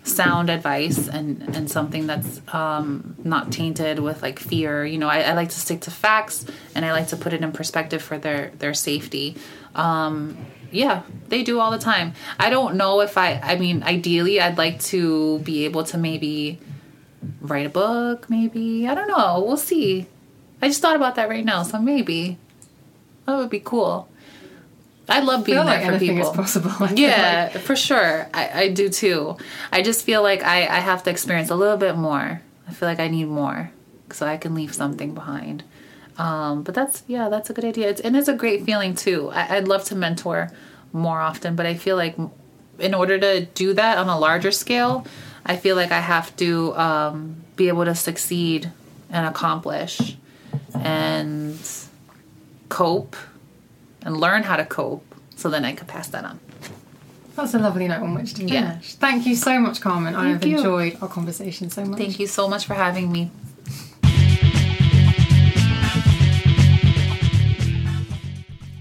[0.04, 4.86] sound advice and and something that's um, not tainted with like fear.
[4.86, 7.41] You know, I, I, like to stick to facts and I like to put it
[7.41, 9.36] in perspective for their their safety.
[9.76, 10.38] Um,
[10.72, 12.14] yeah, they do all the time.
[12.39, 13.39] I don't know if I.
[13.41, 16.60] I mean, ideally, I'd like to be able to maybe
[17.41, 18.88] write a book, maybe.
[18.88, 19.43] I don't know.
[19.45, 20.07] We'll see.
[20.61, 22.38] I just thought about that right now, so maybe
[23.26, 24.09] that would be cool.
[25.07, 26.34] I love being I there like for people.
[26.34, 26.88] Possible.
[26.95, 28.28] yeah, for sure.
[28.34, 29.38] I, I do too.
[29.72, 32.41] I just feel like I, I have to experience a little bit more.
[32.67, 33.72] I feel like I need more
[34.11, 35.63] so I can leave something behind.
[36.17, 37.89] Um, but that's yeah, that's a good idea.
[37.89, 39.30] It's, and it's a great feeling too.
[39.31, 40.52] I, I'd love to mentor
[40.91, 42.15] more often, but I feel like
[42.77, 45.06] in order to do that on a larger scale,
[45.49, 48.71] I feel like I have to um, be able to succeed
[49.09, 50.15] and accomplish
[50.76, 51.59] and
[52.69, 53.15] cope
[54.03, 55.03] and learn how to cope
[55.35, 56.39] so then I could pass that on.
[57.35, 58.53] That's a lovely note on which to finish.
[58.53, 58.77] Yeah.
[58.80, 60.13] Thank you so much, Carmen.
[60.13, 60.57] Thank I have you.
[60.57, 61.97] enjoyed our conversation so much.
[61.97, 63.31] Thank you so much for having me.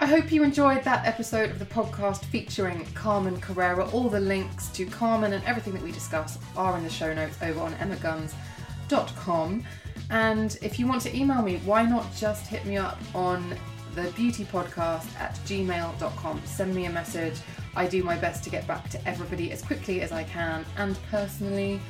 [0.01, 3.85] I hope you enjoyed that episode of the podcast featuring Carmen Carrera.
[3.91, 7.37] All the links to Carmen and everything that we discuss are in the show notes
[7.43, 9.65] over on emmaguns.com.
[10.11, 13.57] And if you want to email me, why not just hit me up on
[13.97, 16.43] the beauty podcast at gmail.com.
[16.45, 17.35] Send me a message.
[17.75, 20.97] I do my best to get back to everybody as quickly as I can and
[21.11, 21.81] personally.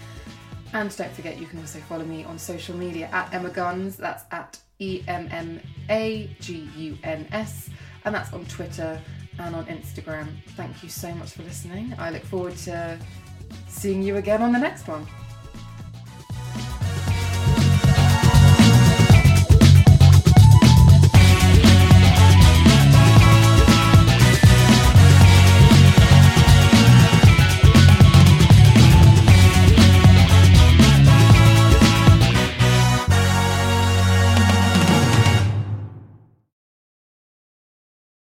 [0.72, 3.98] And don't forget, you can also follow me on social media at Emma Guns.
[3.98, 5.60] That's at E M M
[5.90, 7.68] A G U N S
[8.08, 8.98] and that's on Twitter
[9.38, 10.28] and on Instagram.
[10.56, 11.94] Thank you so much for listening.
[11.98, 12.98] I look forward to
[13.68, 15.06] seeing you again on the next one.